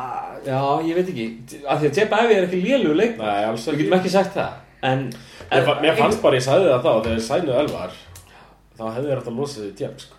já, 0.44 0.58
ég 0.84 0.96
veit 0.98 1.08
ekki. 1.12 1.26
Af 1.64 1.80
því 1.80 1.88
að 1.90 1.98
Jeff 2.00 2.14
Ivey 2.18 2.36
er 2.36 2.46
ekki 2.48 2.58
lélugur 2.64 2.98
leik 2.98 3.14
við 3.16 3.28
ekki. 3.30 3.84
getum 3.84 3.98
ekki 4.00 4.12
sagt 4.12 4.34
það. 4.36 4.56
En, 4.90 5.06
Mér, 5.50 5.64
fa- 5.66 5.78
mér 5.82 5.96
fannst 5.98 6.22
bara, 6.24 6.36
ég 6.40 6.44
sagði 6.44 6.68
það 6.70 6.82
þá, 6.84 6.90
þegar 7.04 7.16
ég 7.18 7.24
sænuð 7.26 7.58
Elvar 7.62 7.96
Þá 8.80 8.84
hefði 8.94 9.08
þér 9.10 9.18
átt 9.20 9.30
að 9.30 9.38
losa 9.40 9.60
því 9.60 9.70
djem, 9.80 9.96
sko. 10.00 10.14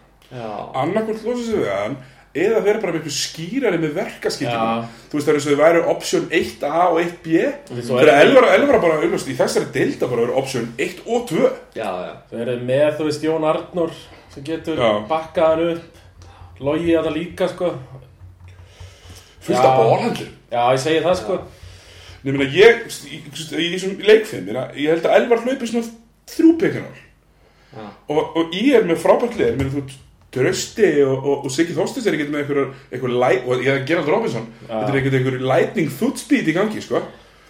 Annarkvöld 0.81 1.23
losa 1.25 1.45
sig 1.47 1.59
við 1.61 1.71
hann 1.75 1.95
eða 2.33 2.61
vera 2.63 2.79
bara 2.79 2.93
með 2.93 3.01
eitthvað 3.01 3.15
skýrari 3.17 3.79
með 3.81 3.95
verkaskiptingum 3.97 4.69
Já. 4.79 4.89
þú 5.11 5.17
veist 5.17 5.27
það 5.27 5.31
er 5.31 5.37
eins 5.39 5.47
og 5.47 5.51
þau 5.51 5.61
væru 5.61 5.81
option 5.91 6.27
1A 6.31 6.83
og 6.87 6.99
1B 7.01 7.41
Svo 7.81 7.97
þegar 7.99 8.11
er- 8.13 8.21
Elvar, 8.25 8.47
Elvar 8.55 8.79
bara 8.85 8.99
auðvist 9.01 9.27
í 9.27 9.35
þessari 9.35 9.71
deilda 9.75 10.07
bara 10.07 10.21
verið 10.25 10.37
option 10.39 10.69
1 10.77 11.01
og 11.05 11.25
2 11.27 11.41
já, 11.75 11.89
já. 12.05 12.13
Þau 12.31 12.37
eru 12.45 12.55
með, 12.69 12.85
þú 12.99 13.07
veist, 13.09 13.25
Jón 13.27 13.47
Arnór 13.51 13.91
sem 14.31 14.43
getur 14.47 14.79
Já. 14.79 14.91
bakkað 15.09 15.49
hann 15.51 15.69
upp. 15.75 15.97
Logi 16.61 16.93
að 16.95 17.07
það 17.09 17.15
líka, 17.17 17.47
sko. 17.51 17.71
Fullt 19.41 19.57
af 19.65 19.77
bólhandur 19.79 20.27
Já, 20.51 20.61
ég 20.71 20.79
segi 20.83 21.01
það, 21.03 21.15
sko. 21.19 21.37
Nei, 22.23 22.31
meina, 22.37 22.47
ég, 22.53 22.83
í, 23.09 23.19
þessum 23.73 23.97
leikfim, 24.05 24.45
meina, 24.45 24.67
ég 24.77 24.91
held 24.93 25.07
að 25.09 25.15
Elvar 25.17 25.41
hlaupi 25.43 25.67
svona 25.67 25.89
þrjú 26.31 26.51
Já. 27.71 27.85
og, 28.11 28.35
og 28.37 28.51
ég 28.53 28.75
er 28.77 28.83
með 28.87 28.99
frábært 29.01 29.37
lið, 29.39 29.53
meina, 29.57 29.71
þú 29.71 29.83
Trösti 30.31 30.89
og, 31.03 31.25
og, 31.27 31.45
og 31.45 31.51
Siggi 31.51 31.73
Þorstins 31.75 32.05
er 32.07 32.15
ekkert 32.15 32.29
með 32.31 32.43
einhver, 32.45 33.15
læ, 33.19 33.31
og 33.45 33.63
ég 33.65 33.73
er 33.73 33.81
Gerald 33.87 34.07
Robinson. 34.07 34.45
Þetta 34.67 34.87
er 34.93 34.99
ekkert 35.01 35.17
einhver 35.19 35.41
lightning 35.43 35.89
foot 35.91 36.21
speed 36.21 36.47
í 36.47 36.55
gangi, 36.55 36.83
sko. 36.83 37.01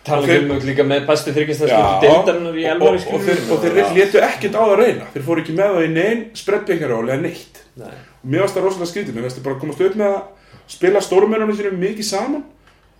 Og 0.01 0.25
þeir- 0.25 0.47
um 0.49 0.63
líka 0.65 0.81
með 0.81 1.03
bestu 1.05 1.29
Já, 1.29 1.35
þryggjastaskiptu 1.35 2.07
deildarinnar 2.07 2.55
í 2.57 2.63
og, 2.65 2.71
elvari 2.71 3.01
og, 3.05 3.13
og, 3.13 3.59
þeir, 3.61 3.83
og 3.85 3.91
létu 3.99 4.21
ekkert 4.25 4.55
á 4.57 4.61
það 4.63 4.71
að 4.73 4.79
reyna. 4.81 5.09
Þeir 5.13 5.25
fóru 5.27 5.43
ekki 5.43 5.53
með 5.59 5.75
það 5.75 5.85
í 5.85 5.91
neinn 5.93 6.23
spreddbyggaról 6.41 7.03
eða 7.05 7.21
neitt. 7.21 7.59
Nei. 7.77 7.91
mér 8.25 8.41
varst 8.43 8.57
það 8.57 8.65
rosalega 8.65 8.89
skrítið, 8.89 9.13
mér 9.15 9.23
varst 9.27 9.37
það 9.37 9.45
bara 9.45 9.55
að 9.55 9.61
komast 9.61 9.81
upp 9.85 9.95
með 10.01 10.15
að 10.15 10.73
spila 10.73 11.01
stórumennunum 11.05 11.55
sínum 11.57 11.77
mikið 11.79 12.07
saman 12.09 12.43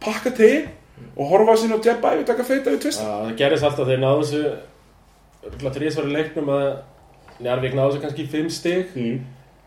pakka 0.02 0.32
tegin 0.38 0.70
og 1.18 1.28
horfa 1.34 1.58
sín 1.60 1.74
á 1.74 1.78
Jeb 1.84 2.06
Ævi 2.06 2.24
taka 2.30 2.46
feita 2.48 2.72
við 2.72 2.80
tvist 2.86 3.02
það 3.02 3.36
gerist 3.42 3.66
alltaf. 3.68 3.86
Þegar 3.90 4.02
náðu 4.06 4.24
þessu 4.24 4.44
Örgulega 5.42 5.74
þrísvar 5.76 6.06
í 6.08 6.16
leiknum 6.16 6.50
að 6.54 6.66
Njarvík 7.42 7.74
náðu 7.74 7.96
þessu 7.96 8.02
kannski 8.06 8.24
í 8.28 8.30
fimm 8.30 8.50
stig. 8.54 8.92
Mm. 8.94 9.22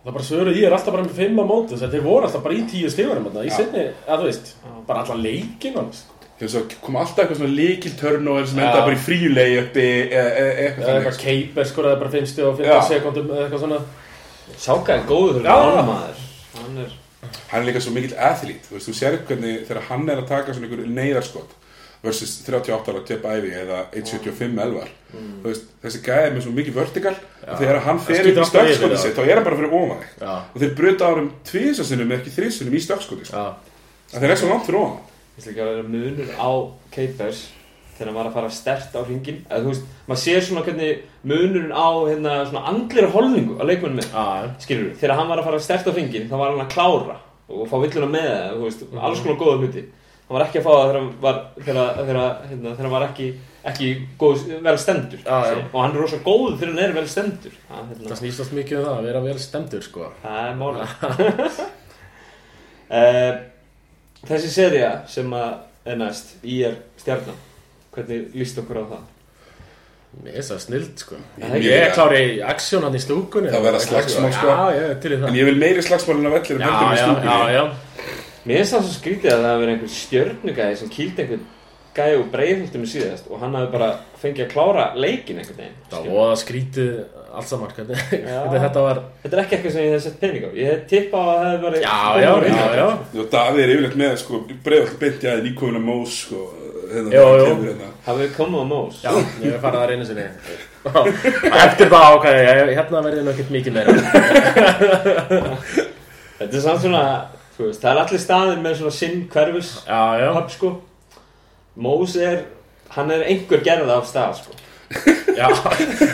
Það 0.04 0.12
bara 0.12 0.24
svöru, 0.28 0.52
ég 0.52 0.66
er 0.68 0.74
alltaf 0.76 0.92
bara 0.92 1.04
með 1.06 1.14
fimm 1.16 1.38
á 1.40 1.44
móti 1.48 1.78
Þeir 1.80 2.02
voru 2.04 2.26
alltaf 2.26 2.42
bara 2.44 2.56
í 2.58 2.64
tíu 2.68 2.90
stigunum 2.92 3.24
þarna, 3.30 3.44
Í 3.46 3.52
Já. 3.52 3.56
sinni, 3.56 3.84
að 4.04 4.20
þú 4.20 4.26
veist 4.28 4.50
Bara 4.88 5.04
alla 5.06 5.16
leikin 5.22 5.78
hans 5.80 6.02
þess 6.34 6.56
að 6.58 6.72
kom 6.82 6.96
alltaf 6.98 7.20
eitthvað 7.22 7.38
svona 7.38 7.54
líkil 7.56 7.92
turnover 7.96 8.48
sem 8.50 8.58
endaði 8.58 8.82
bara 8.88 8.96
í 8.96 9.02
fríulegi 9.04 9.58
uppi 9.62 9.84
eða 10.10 10.32
eða 10.40 10.54
eitthvað 10.64 10.88
Eða 10.88 10.96
eitthvað 10.98 11.20
Keiper 11.22 11.68
skoraði 11.70 12.00
bara 12.02 12.12
fimm 12.16 12.26
stig 12.26 12.44
á 12.44 12.50
Já. 12.50 12.74
15 12.74 12.88
sekundum 12.90 13.30
eða 13.30 13.44
eitthvað 13.44 13.62
svona. 13.64 13.78
Sáka 14.66 14.96
er 14.98 15.06
góður 15.08 15.46
maður 15.46 16.22
hann 16.58 16.80
er 16.84 16.96
hann 17.50 17.62
er 17.62 17.68
líka 17.68 17.80
svo 17.82 17.94
mikill 17.94 18.16
athlete 18.18 18.66
þú 18.68 18.76
veist, 18.76 18.88
þú 18.90 18.94
sér 18.98 19.16
hvernig 19.28 19.62
þegar 19.68 19.86
hann 19.88 20.08
er 20.10 20.20
að 20.20 20.28
taka 20.28 20.54
svona 20.56 20.68
einhver 20.68 20.90
neyðarskot 20.98 21.54
versus 22.04 22.34
38 22.44 22.92
ára 22.92 23.02
Jeb 23.08 23.24
Ævi 23.24 23.50
eða 23.62 23.80
1.75 23.96 24.60
elvar. 24.66 24.92
Þú 25.14 25.48
veist, 25.48 25.66
þessi 25.82 26.02
gæði 26.04 26.28
er 26.28 26.36
með 26.36 26.46
svo 26.46 26.52
mikið 26.58 26.78
vertikal 26.78 27.14
og 27.14 27.58
þegar 27.60 27.80
hann 27.86 28.00
Það 28.02 28.08
fer 28.10 28.30
inn 28.30 28.94
í 28.94 29.00
sitt 29.00 29.16
þá 29.16 29.24
er 29.24 29.34
hann 29.38 29.48
bara 29.48 29.58
fyrir 29.60 29.76
ofan 29.80 30.04
þig. 30.04 30.14
Já, 30.20 30.32
og 30.36 30.62
þeir 30.62 30.72
bruta 30.80 31.10
árum 31.10 31.28
tvísasunum 31.50 32.14
eða 32.14 32.20
ekki 32.20 32.34
þrísunum 32.38 32.78
í 32.78 32.84
stökkskotið 32.84 33.28
sko. 33.30 33.42
já, 33.42 33.76
að 34.14 34.24
þeir 34.24 34.34
er 34.34 34.40
svo 34.42 34.52
langt 34.52 34.66
fyrir 34.68 34.80
ofan. 34.82 35.12
Ég 35.34 35.42
ætla 35.42 35.52
ekki 35.52 35.64
að 35.64 35.70
vera 35.72 35.86
munur 35.94 36.34
á 36.38 36.50
Capers 36.94 37.44
þegar 37.94 38.14
var 38.16 38.28
að 38.28 38.36
fara 38.36 38.50
stert 38.50 38.96
á 38.98 39.00
hringin 39.06 39.42
eða 39.46 39.62
þú 39.62 39.70
veist, 39.70 39.84
maður 40.08 40.22
sér 40.24 40.46
svona 40.46 40.62
hvernig 40.66 41.02
munurinn 41.30 41.74
á 41.74 41.86
hérna 42.08 42.32
svona 42.48 42.64
andlir 42.72 43.06
holningu 43.12 43.58
á 43.58 43.64
leikmennum 43.68 44.00
með, 44.00 44.08
já, 44.10 44.48
skilur 44.64 44.88
við 44.88 44.96
þegar 45.02 45.20
hann 45.20 45.30
var 45.30 45.42
að 45.42 45.48
fara 45.48 45.60
stert 45.62 45.86
á 45.86 45.92
hringin 45.94 46.26
þá 46.30 46.34
var 46.40 46.52
hann 46.52 46.64
að 46.64 46.72
klára 46.74 47.18
og 47.44 47.68
fá 47.70 47.76
villuna 47.84 48.08
með 48.10 48.26
það, 48.32 48.56
þú 48.56 48.64
veist, 48.66 48.84
alls 48.98 49.22
konar 49.22 49.38
góða 49.42 49.60
hluti 49.62 49.84
hann 50.24 50.36
var 50.38 50.46
ekki 50.46 50.60
að 50.60 50.64
fá 50.64 50.70
það 50.72 50.84
þegar 50.84 50.98
hann 50.98 51.10
var 51.20 51.40
hérna, 51.66 53.00
ekki, 53.08 53.26
ekki 53.70 53.88
góð, 54.20 54.44
vel 54.64 54.76
stendur. 54.80 55.20
Já, 55.20 55.36
já. 55.50 55.58
og 55.66 55.78
hann 55.82 55.92
er 55.92 56.00
rosa 56.00 56.20
góð 56.24 56.54
þegar 56.54 56.72
hann 56.72 56.84
er 56.86 56.94
vel 56.96 57.08
stendur. 57.12 57.54
Það, 57.68 57.82
hérna, 57.90 58.08
það 58.08 58.20
snýstast 58.22 58.54
mikið 58.56 58.78
um 58.80 58.86
það 58.88 58.96
að 58.96 59.08
vera 59.10 59.24
vel 59.26 59.38
stemdur 59.44 59.84
sko. 59.84 60.12
Það 60.24 60.40
er 60.48 60.54
máli 60.62 60.78
uh, 62.88 63.34
Þessi 64.30 64.48
seria 64.54 64.92
sem 65.12 65.36
að 65.36 65.50
er 65.92 66.00
næst 66.00 66.38
í 66.40 66.62
er 66.64 66.78
stjarnan. 67.00 67.42
Hvernig 67.94 68.32
líst 68.34 68.56
okkur 68.62 68.80
á 68.80 68.84
það? 68.94 69.10
Mér 70.24 70.36
er 70.38 70.44
það 70.46 70.60
snild 70.62 71.00
sko. 71.02 71.16
Ég 71.58 71.72
er 71.74 71.92
klári 71.92 72.20
í 72.36 72.42
aksjón 72.46 72.86
hann 72.86 72.96
í 72.96 73.00
stúkunni. 73.02 73.50
Það 73.52 73.66
verða 73.66 73.80
slagsmál, 73.82 74.30
sko. 74.32 74.46
Já, 74.48 74.56
það. 75.02 75.26
En 75.28 75.36
ég 75.36 75.48
vil 75.50 75.56
meiri 75.58 75.82
slagsmálin 75.84 76.30
af 76.30 76.36
vellir 76.38 76.56
en 76.56 76.64
Já, 76.64 76.70
heldur 76.70 76.86
í 76.86 76.96
já, 76.96 77.04
stúkunni. 77.04 77.28
já, 77.28 77.58
já 77.58 78.22
Mér 78.44 78.60
finnst 78.60 78.74
það 78.74 78.82
svo 78.84 78.94
skrítið 78.98 79.30
að 79.32 79.38
það 79.42 79.50
hafi 79.50 79.60
verið 79.62 79.74
einhver 79.74 79.92
stjörnugæði 79.98 80.74
sem 80.80 80.88
kýldi 80.92 81.22
einhvern 81.24 81.44
gæði 81.94 82.16
úr 82.18 82.26
breiðhultinu 82.32 82.88
síðast 82.90 83.28
og 83.30 83.38
hann 83.40 83.54
hafi 83.54 83.68
bara 83.72 83.86
fengið 84.20 84.44
að 84.44 84.50
klára 84.50 84.84
leikin 84.98 85.38
einhvern 85.40 85.60
veginn. 85.62 85.76
Það 85.92 86.08
var 86.12 86.34
skrítið 86.40 86.90
allt 87.34 87.48
saman 87.48 87.70
Já. 87.70 88.40
þetta 88.64 88.80
var. 88.84 89.00
Þetta 89.22 89.34
er 89.38 89.42
ekki 89.44 89.56
eitthvað 89.56 89.74
sem 89.76 89.86
ég 89.86 89.94
hef 89.94 90.02
sett 90.04 90.18
pening 90.20 90.44
á. 90.44 90.50
Ég 90.58 90.66
hef 90.72 90.82
tippa 90.90 91.16
á 91.16 91.24
að 91.24 91.30
það 91.38 91.46
hefði 91.46 91.64
verið 91.64 91.80
Já, 91.84 91.98
já, 92.20 92.32
já, 92.50 92.66
já. 92.80 92.88
Og 93.22 93.26
Davíð 93.32 93.62
er 93.64 93.72
yfirleitt 93.74 93.98
með 94.02 94.12
sko, 94.24 94.34
breiðall 94.66 94.98
beint 95.00 95.24
í 95.24 95.30
aðeins 95.30 95.46
nýkomuna 95.48 95.80
mós 95.86 96.12
sko, 96.26 96.40
hérna, 96.90 97.10
kemur 97.14 97.64
hérna. 97.70 97.88
Hafið 98.04 98.28
komið 98.36 98.58
á 98.60 98.66
mós. 98.74 98.94
Já, 99.00 99.12
ég 99.40 99.48
hef 99.54 99.64
farið 99.64 99.80
það 99.80 99.94
einu 99.94 100.06
sinni 100.10 100.26
Eftir 101.64 101.88
það 101.94 102.28
ég, 102.28 102.76
hérna 102.76 103.00
verði 103.08 103.24
er 107.54 107.60
þú 107.60 107.68
veist, 107.68 107.80
Það 107.84 107.90
er 107.94 108.02
allir 108.04 108.22
staðir 108.24 108.60
með 108.64 108.76
svona 108.80 108.94
sinn 108.98 109.24
hverfis 109.32 109.70
Já, 109.86 110.02
já, 110.20 110.28
pub 110.34 110.50
sko. 110.54 110.72
Mós 111.76 112.16
er 112.16 112.44
hann 112.94 113.10
er 113.10 113.24
einhver 113.26 113.62
gerða 113.66 113.96
af 113.98 114.06
stað 114.06 114.36
sko. 114.42 114.52
Já, 115.34 115.48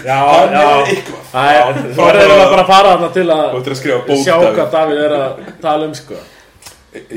já, 0.07 0.16
Hann 0.16 0.55
já. 0.55 0.61
er 0.64 0.87
eitthvað. 0.88 1.24
Það 1.33 1.48
er, 1.57 1.81
þú 1.92 1.96
verður 2.00 2.20
eiginlega 2.22 2.53
bara 2.55 2.62
að 2.62 2.70
fara 2.70 2.92
þarna 2.94 3.09
til 3.12 3.24
og 3.26 3.33
að 3.35 3.50
þetta 3.50 3.68
er 3.68 3.74
að 3.74 3.81
skrifa 3.81 3.98
bók 4.07 4.22
sjá 4.24 4.33
Davíð. 4.33 4.55
hvað 4.57 4.70
Davíð. 4.76 5.00
Er 5.05 5.14
að 5.16 5.50
tala 5.61 5.88
um 5.90 5.96
sko. 5.98 6.20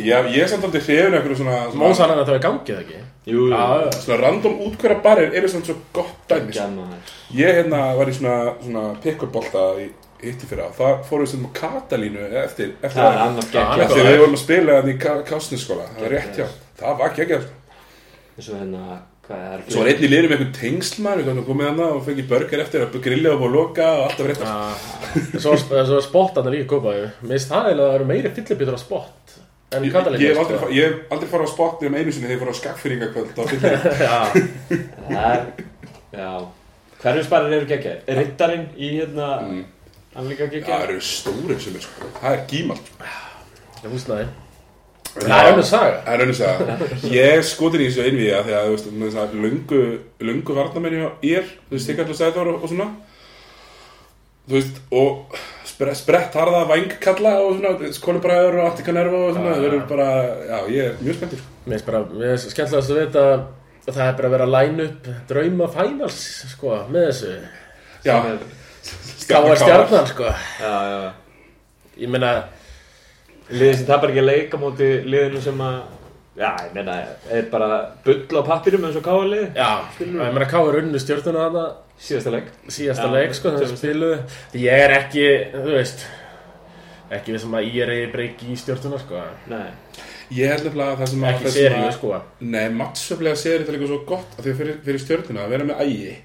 Já, 0.04 0.18
ég 0.30 0.42
er 0.44 0.50
samt 0.52 0.66
aldrei 0.68 0.82
hrifin 0.84 1.16
eitthvað 1.18 1.38
svona, 1.40 1.60
Mósa 1.72 1.96
svona, 2.02 2.10
hann 2.12 2.20
að 2.20 2.28
það 2.28 2.36
er 2.36 2.44
gangið 2.44 2.82
ekki? 2.82 3.00
Jú, 3.32 3.46
Já, 3.54 3.62
já, 3.86 3.88
svona 4.04 4.18
random 4.20 4.58
útkværa 4.68 4.98
barir 5.06 5.38
eru 5.40 5.48
svona 5.54 5.70
svo 5.70 5.78
gott 5.96 6.28
dæmis 6.30 6.58
Gjamaður 6.60 7.16
Ég 7.40 7.58
hérna 7.62 7.80
var 7.98 8.12
í 8.12 8.18
svona, 8.20 8.36
svona 8.66 8.84
pick-up 9.06 9.32
bolta 9.34 9.64
í 9.80 9.88
hitti 10.30 10.46
fyrra 10.50 10.66
Það 10.78 11.02
fórum 11.10 11.26
við 11.26 11.32
sem 11.34 11.46
á 11.48 11.52
Katalínu 11.60 12.22
eftir, 12.44 12.70
eftir, 12.82 12.98
Það 12.98 13.08
er 13.08 13.14
að- 13.14 13.24
annar 13.28 13.44
Já, 13.44 13.64
hann 13.64 13.80
er 13.80 13.84
geggjað 13.84 13.88
eftir 13.88 14.06
við 14.10 14.20
vorum 14.24 14.38
að 14.38 14.44
spila 14.44 14.72
þannig 14.80 14.96
í 14.96 15.00
kásniskóla 15.32 15.86
Það 15.94 16.02
var 16.04 16.12
rétt 16.18 16.36
hjá. 16.40 16.48
Það 16.84 16.94
var 17.00 17.10
ekki 17.10 17.22
eins 18.34 18.48
og 18.50 18.56
hérna, 18.58 18.84
hvað 19.28 19.40
er 19.54 19.60
Svo 19.70 19.80
var 19.84 19.90
einn 19.94 20.04
í 20.04 20.10
liðinu 20.10 20.30
með 20.32 20.36
einhvern 20.38 20.58
tengslmann 20.60 21.20
Við 21.22 21.28
komum 21.30 21.46
komið 21.50 21.68
hana 21.70 21.88
og 21.94 22.02
fengið 22.08 22.28
burger 22.34 22.60
eftir 22.64 22.80
að 22.88 22.98
grillið 23.08 23.32
og 23.34 23.40
búið 23.44 23.50
að 23.52 23.58
loka 23.60 23.88
og 23.94 24.04
allt 24.08 24.20
var 24.24 24.28
rétt. 24.32 24.44
Já, 24.44 24.52
Svo 25.44 25.50
er 25.54 26.02
spott 26.08 26.36
hann 26.40 26.50
líka 26.54 26.70
kópaði 26.74 27.04
Mér 27.22 27.34
finnst 27.38 27.52
það 27.54 27.64
eiginlega 27.70 27.86
að 27.86 27.92
það 27.92 27.98
eru 28.00 28.10
meiri 28.14 28.30
fyllibitur 28.40 28.76
á 28.76 28.82
spott 28.82 29.26
En 29.74 29.82
Ég, 29.84 29.90
Katalín 29.94 30.22
ég, 30.22 30.30
hef 30.30 30.38
aldrei, 30.38 31.30
farið 31.32 31.48
á 31.50 31.54
spott 31.54 31.82
nema 31.82 31.98
einu 31.98 32.12
sinni 32.14 32.28
þegar 32.30 32.38
ég 32.38 32.44
fór 32.44 32.54
á 32.54 32.62
Já, 36.14 36.30
Það 40.13 40.32
er, 40.32 40.41
eru 40.45 40.63
Það 40.69 41.04
stórir 41.10 41.62
sem 41.63 41.78
er 41.78 41.86
sko 41.86 42.10
Það 42.19 42.32
er 42.32 42.41
gímalt 42.52 42.89
sko. 42.89 43.12
það 43.82 43.93
húsnaði 43.97 44.32
Það 45.13 45.47
er 45.47 45.63
Það 45.69 46.13
er 46.15 46.21
önnur 46.23 46.38
saga. 46.38 46.76
Ég 47.13 47.32
er 47.38 47.43
skotin 47.45 47.84
í 47.84 47.88
þessu 47.89 48.06
einvíða 48.08 48.39
því 48.47 48.54
að, 48.58 48.67
þú 48.67 48.76
veist, 48.76 48.88
með 48.93 49.10
þess 49.12 49.19
að 49.21 49.36
lungu, 49.43 49.82
lungu 50.26 50.56
varnamenn 50.58 50.95
hjá 50.97 51.10
ég, 51.30 51.52
þú 51.69 51.78
veist, 51.78 51.99
og 52.02 52.17
Sæður 52.17 52.49
og, 52.49 52.63
og 52.63 52.71
svona. 52.71 52.88
Þú 54.47 54.56
veist, 54.58 54.80
og 54.89 55.38
spre, 55.69 55.93
sprett 55.95 56.38
harða 56.39 56.63
vængkalla 56.71 57.36
og 57.43 57.60
svona, 57.60 57.91
Kolibræður 58.08 58.58
og 58.63 58.71
Attika 58.71 58.95
Nerva 58.95 59.21
og 59.28 59.38
svona, 59.38 59.54
það 59.54 59.67
verður 59.67 59.86
bara, 59.91 60.10
já, 60.49 60.58
ég 60.73 60.89
er 60.89 60.97
mjög 61.06 61.19
spenntur. 61.19 61.45
Mér 61.63 61.76
finnst 61.76 61.91
bara, 61.91 62.04
mér 62.10 62.34
finnst 62.34 62.56
skemmtilegast 62.56 62.95
að 62.95 63.02
vita 63.04 63.28
að 63.84 63.93
það 63.93 64.04
er 64.08 64.17
bara 64.17 64.30
að 64.32 64.36
vera 64.38 64.49
að 64.49 64.56
line 64.58 64.89
upp 64.89 65.10
drauma 65.30 65.69
finals, 65.78 66.19
sko, 66.56 66.76
með 66.89 67.10
þessu 67.12 67.36
Já, 68.04 68.17
Káa 69.30 69.56
stjarnan, 69.60 70.08
sko. 70.10 70.30
Já, 70.60 70.74
já, 70.92 71.12
Ég 72.04 72.10
meina, 72.10 72.32
Liðið 73.54 73.76
sem 73.78 73.86
tapar 73.90 74.10
ekki 74.14 74.22
að 74.24 74.30
leika 74.32 74.58
móti 74.62 74.88
liðinu 75.06 75.42
sem 75.44 75.60
að 75.62 75.82
Já, 76.40 76.50
ég 76.66 76.72
meina, 76.74 76.96
er 77.30 77.44
bara 77.52 77.68
bull 78.06 78.40
á 78.40 78.42
pappirum 78.48 78.88
eins 78.88 78.96
og 78.98 79.04
káa 79.06 79.22
liði 79.30 79.52
já, 79.54 79.68
ég 80.02 80.14
meina 80.18 80.48
Káa 80.50 80.64
er 80.72 80.80
unnu 80.82 80.98
stjórnuna 81.02 81.44
þarna. 81.46 81.66
Síðasta 82.04 82.32
leik. 82.34 82.48
Síðasta 82.74 83.06
Já, 83.06 83.14
leik, 83.14 83.36
sko, 83.38 83.52
þannig 83.54 83.68
sem- 83.68 83.76
að 83.78 83.82
spiluðu. 83.84 84.16
Ég 84.64 84.82
er 84.88 84.96
ekki, 84.98 85.28
þú 85.54 85.76
veist 85.78 86.02
ekki 87.14 87.36
við 87.36 87.44
sem 87.44 87.54
að 87.60 87.68
ég 87.70 87.84
er 87.86 87.92
eigi 87.94 88.10
breyki 88.16 88.50
í 88.50 88.58
stjórnuna, 88.58 88.98
sko. 89.04 89.22
Nei. 89.52 89.70
Ég 90.34 90.50
held 90.50 90.66
nefnilega 90.66 90.96
að 90.96 91.04
það 91.04 91.12
sem 91.14 91.24
að... 91.24 91.34
Ekki 91.36 91.54
það 91.54 91.78
að- 91.84 91.94
sko. 92.00 92.22
Nei, 92.56 92.66
mattsöflega 92.82 93.38
serið 93.44 93.68
það 93.70 93.76
líka 93.78 93.90
svo 93.92 94.00
gott 94.10 94.34
að 94.40 94.48
því 94.48 94.54
að 94.56 94.60
fyrir, 94.64 94.80
fyrir 94.88 95.04
stjörnuna 95.06 95.44
að 95.46 95.54
vera 95.54 95.68
með 95.70 95.84
ægi 95.86 96.16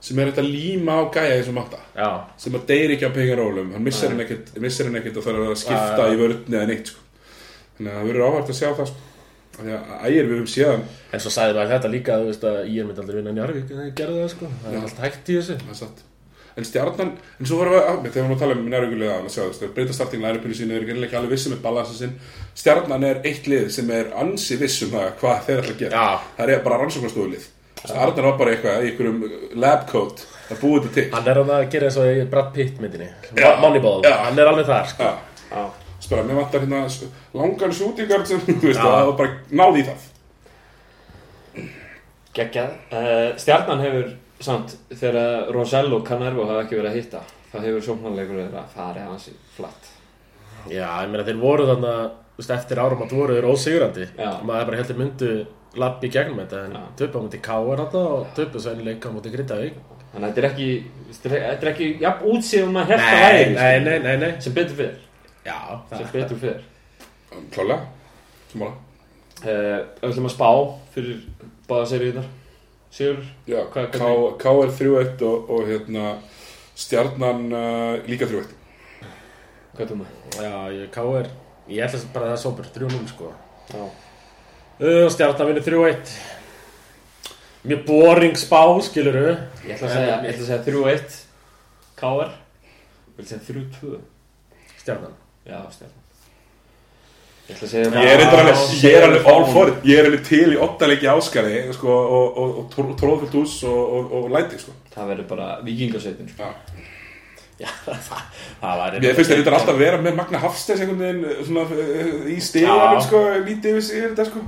sem 0.00 0.18
er 0.20 0.30
þetta 0.30 0.46
líma 0.46 0.96
á 0.96 1.02
gæja 1.12 1.36
eins 1.36 1.50
og 1.50 1.56
matta 1.58 1.80
Já, 1.94 2.08
sem 2.40 2.56
að 2.56 2.66
deyri 2.70 2.96
ekki 2.96 3.08
á 3.08 3.16
pengarólum 3.16 3.72
hann 3.76 3.84
missir 3.84 4.12
hann 4.12 4.24
ekkert, 4.24 4.52
ekkert 4.56 5.20
og 5.20 5.26
þarf 5.26 5.46
að 5.46 5.56
skipta 5.60 6.08
já. 6.08 6.12
í 6.12 6.20
vörðni 6.20 6.56
eða 6.56 6.68
neitt 6.70 6.92
sko. 6.92 7.06
þannig 7.76 7.92
að 7.92 7.98
það 7.98 8.10
verður 8.10 8.26
áhægt 8.28 8.52
að 8.52 8.60
sjá 8.60 8.68
það 8.70 8.92
sko. 8.92 9.06
Því 9.60 9.72
að 9.76 9.90
ægir 10.06 10.28
við 10.28 10.38
höfum 10.38 10.48
séðan 10.48 10.84
en 11.12 11.20
svo 11.20 11.32
sagði 11.34 11.56
maður 11.58 11.72
þetta 11.74 11.88
líka, 11.92 12.20
veist 12.24 12.46
að 12.48 12.60
ég 12.70 12.78
er 12.80 12.86
myndi 12.88 13.02
aldrei 13.02 13.18
vinna 13.18 13.34
Njarvík 13.36 13.74
en 13.74 13.82
ég 13.84 13.98
gerði 13.98 14.22
það, 14.22 14.30
sko. 14.32 14.52
Það 14.62 14.76
er 14.78 14.86
allt 14.86 15.02
hægt 15.04 15.28
í 15.28 15.36
þessu. 15.36 15.56
Það 15.66 15.82
er 15.84 16.06
en 16.56 16.66
stjarnan, 16.66 17.12
en 17.38 17.48
svo 17.48 17.60
vorum 17.60 17.76
við 17.76 17.84
að, 17.84 17.98
þegar 18.00 18.14
við 18.14 18.20
varum 18.20 18.34
að 18.34 18.42
tala 18.42 18.56
um 18.56 18.64
nærvíkulega 18.72 19.16
að 19.20 19.28
sjá 19.30 19.42
þess, 19.42 19.70
breyta 19.76 19.96
starting 19.96 20.24
line-upinu 20.24 20.56
sínu 20.58 20.76
er 20.76 20.86
ekki 21.06 21.18
alveg 21.20 21.34
vissum 21.34 21.54
með 21.54 21.62
balansa 21.64 21.94
sinn. 21.96 22.16
Stjarnan 22.58 23.06
er 23.06 23.22
eitt 23.28 23.46
lið 23.50 23.70
sem 23.76 23.92
er 23.94 24.10
ansi 24.20 24.58
vissum 24.60 24.90
það 24.92 25.12
hvað 25.22 25.44
þeir 25.46 25.62
ætla 25.62 25.76
að 25.76 25.82
gera. 25.84 26.04
Það 26.36 26.52
er 26.56 26.64
bara 26.66 26.80
rannsóknarstofulið 26.82 27.46
Arnar 27.88 28.26
var 28.28 28.38
bara 28.38 28.54
eitthvað 28.54 28.84
í 28.84 28.90
einhverjum 28.90 29.20
lab 29.62 29.86
coat 29.88 30.24
að 30.50 30.60
búið 30.60 30.86
þetta 30.86 30.94
til 30.98 31.06
Hann 31.14 31.30
er 31.32 31.40
að 31.42 31.66
gera 31.72 31.88
eins 31.88 31.98
og 32.00 32.10
í 32.12 32.24
Brad 32.32 32.50
Pitt 32.56 32.80
myndinni 32.82 33.08
Já. 33.38 33.50
Moneyball, 33.62 34.02
Já. 34.04 34.16
hann 34.26 34.38
er 34.38 34.50
alveg 34.50 34.68
þar, 34.68 34.90
sko 34.92 35.08
Já. 35.08 35.14
Já 35.50 35.62
Spara, 36.00 36.24
mér 36.24 36.38
vantar 36.40 36.62
hérna 36.64 36.86
langan 37.36 37.74
sjútingar 37.76 38.22
sem, 38.28 38.40
þú 38.46 38.70
veist, 38.70 38.80
það 38.80 39.10
var 39.10 39.16
bara 39.18 39.34
náði 39.52 39.82
í 39.82 39.86
það. 39.90 40.06
Geggjað 42.36 42.70
uh, 42.96 43.26
Stjarnan 43.40 43.82
hefur 43.84 44.08
samt 44.40 44.76
þegar 44.94 45.50
Rosello 45.52 46.00
og 46.00 46.06
Canervo 46.08 46.46
hafa 46.48 46.64
ekki 46.64 46.78
verið 46.78 46.90
að 46.92 46.98
hitta 47.00 47.22
þá 47.50 47.56
hefur 47.66 47.84
sóknarleikur 47.84 48.38
verið 48.38 48.58
að 48.60 48.74
fara 48.76 49.06
hans 49.08 49.28
í 49.28 49.34
flatt 49.56 49.90
Já, 50.70 50.86
ég 51.02 51.10
meina 51.12 51.26
þeir 51.26 51.40
voru 51.40 51.66
þannig 51.68 51.90
að 51.90 52.10
þú 52.40 52.46
eftir 52.56 52.80
árum 52.80 53.02
að 53.04 53.14
voru 53.18 53.36
þeir 53.36 53.48
ósigurandi 53.50 54.06
Já. 54.16 54.30
maður 54.46 54.70
bara 54.70 54.80
heldur 54.80 55.00
myndu 55.00 55.32
lappi 55.78 56.08
í 56.08 56.10
gegnum 56.10 56.40
þetta 56.42 56.64
en 56.66 56.72
Já. 56.74 56.82
töpu 56.98 57.18
á 57.18 57.22
múti 57.22 57.40
Káar 57.44 57.82
þetta 57.84 58.00
og 58.16 58.26
töpu 58.34 58.62
leika 58.84 59.08
á 59.08 59.12
múti 59.14 59.30
Grindavík 59.30 59.74
Þannig 60.10 60.26
að 60.26 60.34
þetta 60.34 60.40
er 60.42 60.48
ekki 60.50 60.68
þetta 61.22 61.66
er 61.66 61.70
ekki 61.70 61.88
jafn 62.02 62.26
útsíðum 62.32 62.78
að 62.80 62.88
hérta 62.90 63.12
væri 63.20 63.44
nei, 63.54 63.80
nei, 63.86 63.98
nei, 64.02 64.16
nei 64.24 64.40
sem 64.42 64.54
betur 64.56 64.76
fyrir 64.80 64.96
Já, 65.46 65.58
sem 65.88 66.02
það 66.02 66.12
betur 66.16 66.40
fyrir 66.42 66.60
Klálega. 67.54 67.86
Smála. 68.50 68.72
uh, 69.46 69.78
ætlum 70.02 70.26
að 70.26 70.34
spá 70.34 70.48
fyrir 70.96 71.20
báða 71.70 71.86
seríunar 71.92 72.26
Sigur 72.90 73.22
Já, 73.46 73.60
Hvað- 73.70 73.92
K, 73.94 74.10
K 74.42 74.54
er 74.64 74.74
3-1 74.80 75.22
og, 75.28 75.50
og 75.54 75.68
hérna 75.70 76.16
stjarnan 76.74 77.46
uh, 77.54 77.94
líka 78.10 78.26
3-1. 78.26 78.50
hvað 79.76 79.84
er 79.86 79.90
þú 79.92 80.00
með? 80.02 80.18
Já, 80.42 80.90
Káar 80.90 81.30
ég 81.70 81.84
ætla 81.86 82.02
bara 82.12 82.26
að 82.26 82.32
það 82.32 82.38
er 82.38 82.42
sópur 82.42 82.72
3-0 82.74 83.06
sko 83.14 83.30
Já. 83.70 83.84
Uh, 84.80 85.06
Stjarnan 85.12 85.50
vinur 85.50 85.64
3-1 85.66 86.12
Mjög 87.68 87.86
boring 87.86 88.36
spá, 88.40 88.62
skiluru 88.84 89.26
Ég 89.66 89.74
ætla 89.76 89.88
að 89.88 89.96
segja, 89.96 90.18
ég 90.24 90.30
ætla 90.32 90.44
að 90.44 90.50
segja 90.50 90.62
3-1 90.66 91.16
KR 92.00 92.36
Vil 93.16 93.28
segja 93.28 93.42
3-2 93.48 93.98
Stjarnan 94.80 95.16
Já, 95.44 95.58
stjarnan 95.74 95.98
Ég 97.50 97.56
ætla 97.56 97.66
að 97.66 97.72
segja 97.74 97.90
Ég 97.90 98.14
er 98.14 98.22
eitthvað 98.24 98.44
alveg, 98.44 98.62
ég 98.84 98.96
er 98.96 99.08
alveg 99.08 99.28
all 99.32 99.44
for 99.50 99.72
it. 99.72 99.82
Ég 99.90 99.98
er 99.98 100.08
alveg 100.08 100.22
til 100.28 100.54
í 100.54 100.58
óttalegi 100.62 101.08
áskari, 101.10 101.56
sko, 101.74 101.90
og, 101.90 102.38
og, 102.38 102.52
og, 102.60 102.84
og 102.92 102.94
tróðfullt 103.00 103.34
hús 103.34 103.56
og, 103.66 103.80
og, 103.98 104.12
og 104.20 104.28
læti, 104.36 104.60
sko. 104.62 104.76
Það 104.94 105.10
verður 105.10 105.26
bara 105.32 105.48
vikingasveitin 105.66 106.30
sko. 106.30 106.46
Já. 106.46 106.86
Já, 107.60 107.68
það, 108.08 108.24
það 108.62 108.78
var 108.80 108.94
Mér 109.04 109.16
finnst 109.18 109.32
þetta 109.34 109.52
alltaf 109.52 109.74
að 109.74 109.82
vera 109.82 110.00
með 110.00 110.14
Magna 110.16 110.40
Hafstæs 110.40 110.80
einhvern 110.80 111.02
veginn 111.04 111.44
svona 111.44 111.64
uh, 111.68 112.28
í 112.32 112.38
steganum, 112.40 112.96
Já. 112.96 113.04
sko, 113.04 113.20
lítið 113.44 113.74
yfir 113.74 113.84
sig 113.84 114.04
þetta, 114.06 114.26
sko. 114.30 114.44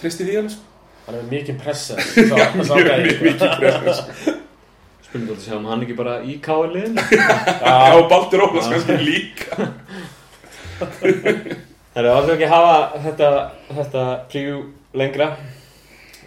Tristi 0.00 0.26
því 0.26 0.38
alveg, 0.40 0.54
sko. 0.56 0.68
Hann 1.06 1.18
er 1.18 1.28
mikið 1.30 1.58
pressa 1.62 1.98
Já, 2.40 2.46
mjög, 2.54 2.70
mjög 2.72 3.22
mikið 3.26 3.54
press. 3.58 4.02
Spurning 5.06 5.28
hvort 5.30 5.38
að 5.38 5.44
segja 5.44 5.58
um 5.60 5.68
hann 5.70 5.82
ekki 5.86 5.96
bara 5.98 6.16
í 6.26 6.36
KR 6.42 6.74
liðinu 6.74 7.06
Já, 7.66 7.76
og 7.98 8.04
Baldur 8.10 8.44
Ólafs 8.46 8.70
kannski 8.72 8.98
líka. 9.02 9.62
Það 10.82 11.98
er 12.02 12.10
aldrei 12.10 12.34
ekki 12.36 12.46
að 12.48 12.54
hafa 12.56 13.02
þetta, 13.06 13.30
þetta 13.78 14.04
preview 14.32 14.60
lengra 14.98 15.30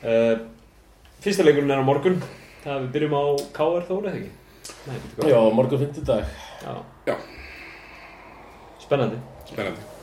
uh, 0.06 0.36
Fyrsta 1.26 1.44
leikurinn 1.48 1.74
er 1.74 1.82
á 1.82 1.86
morgun 1.88 2.20
Það 2.64 2.84
við 2.86 2.92
byrjum 2.96 3.16
á 3.18 3.24
KR 3.56 3.88
Þóra, 3.90 4.12
eða 4.12 4.20
ekki? 4.20 4.32
Nei? 4.88 5.30
Já, 5.32 5.40
morgun 5.54 5.80
50 5.80 6.02
dag 6.06 6.26
Já. 6.64 6.82
Já. 7.06 7.18
Spennandi 8.80 9.18
Spennandi. 9.46 9.95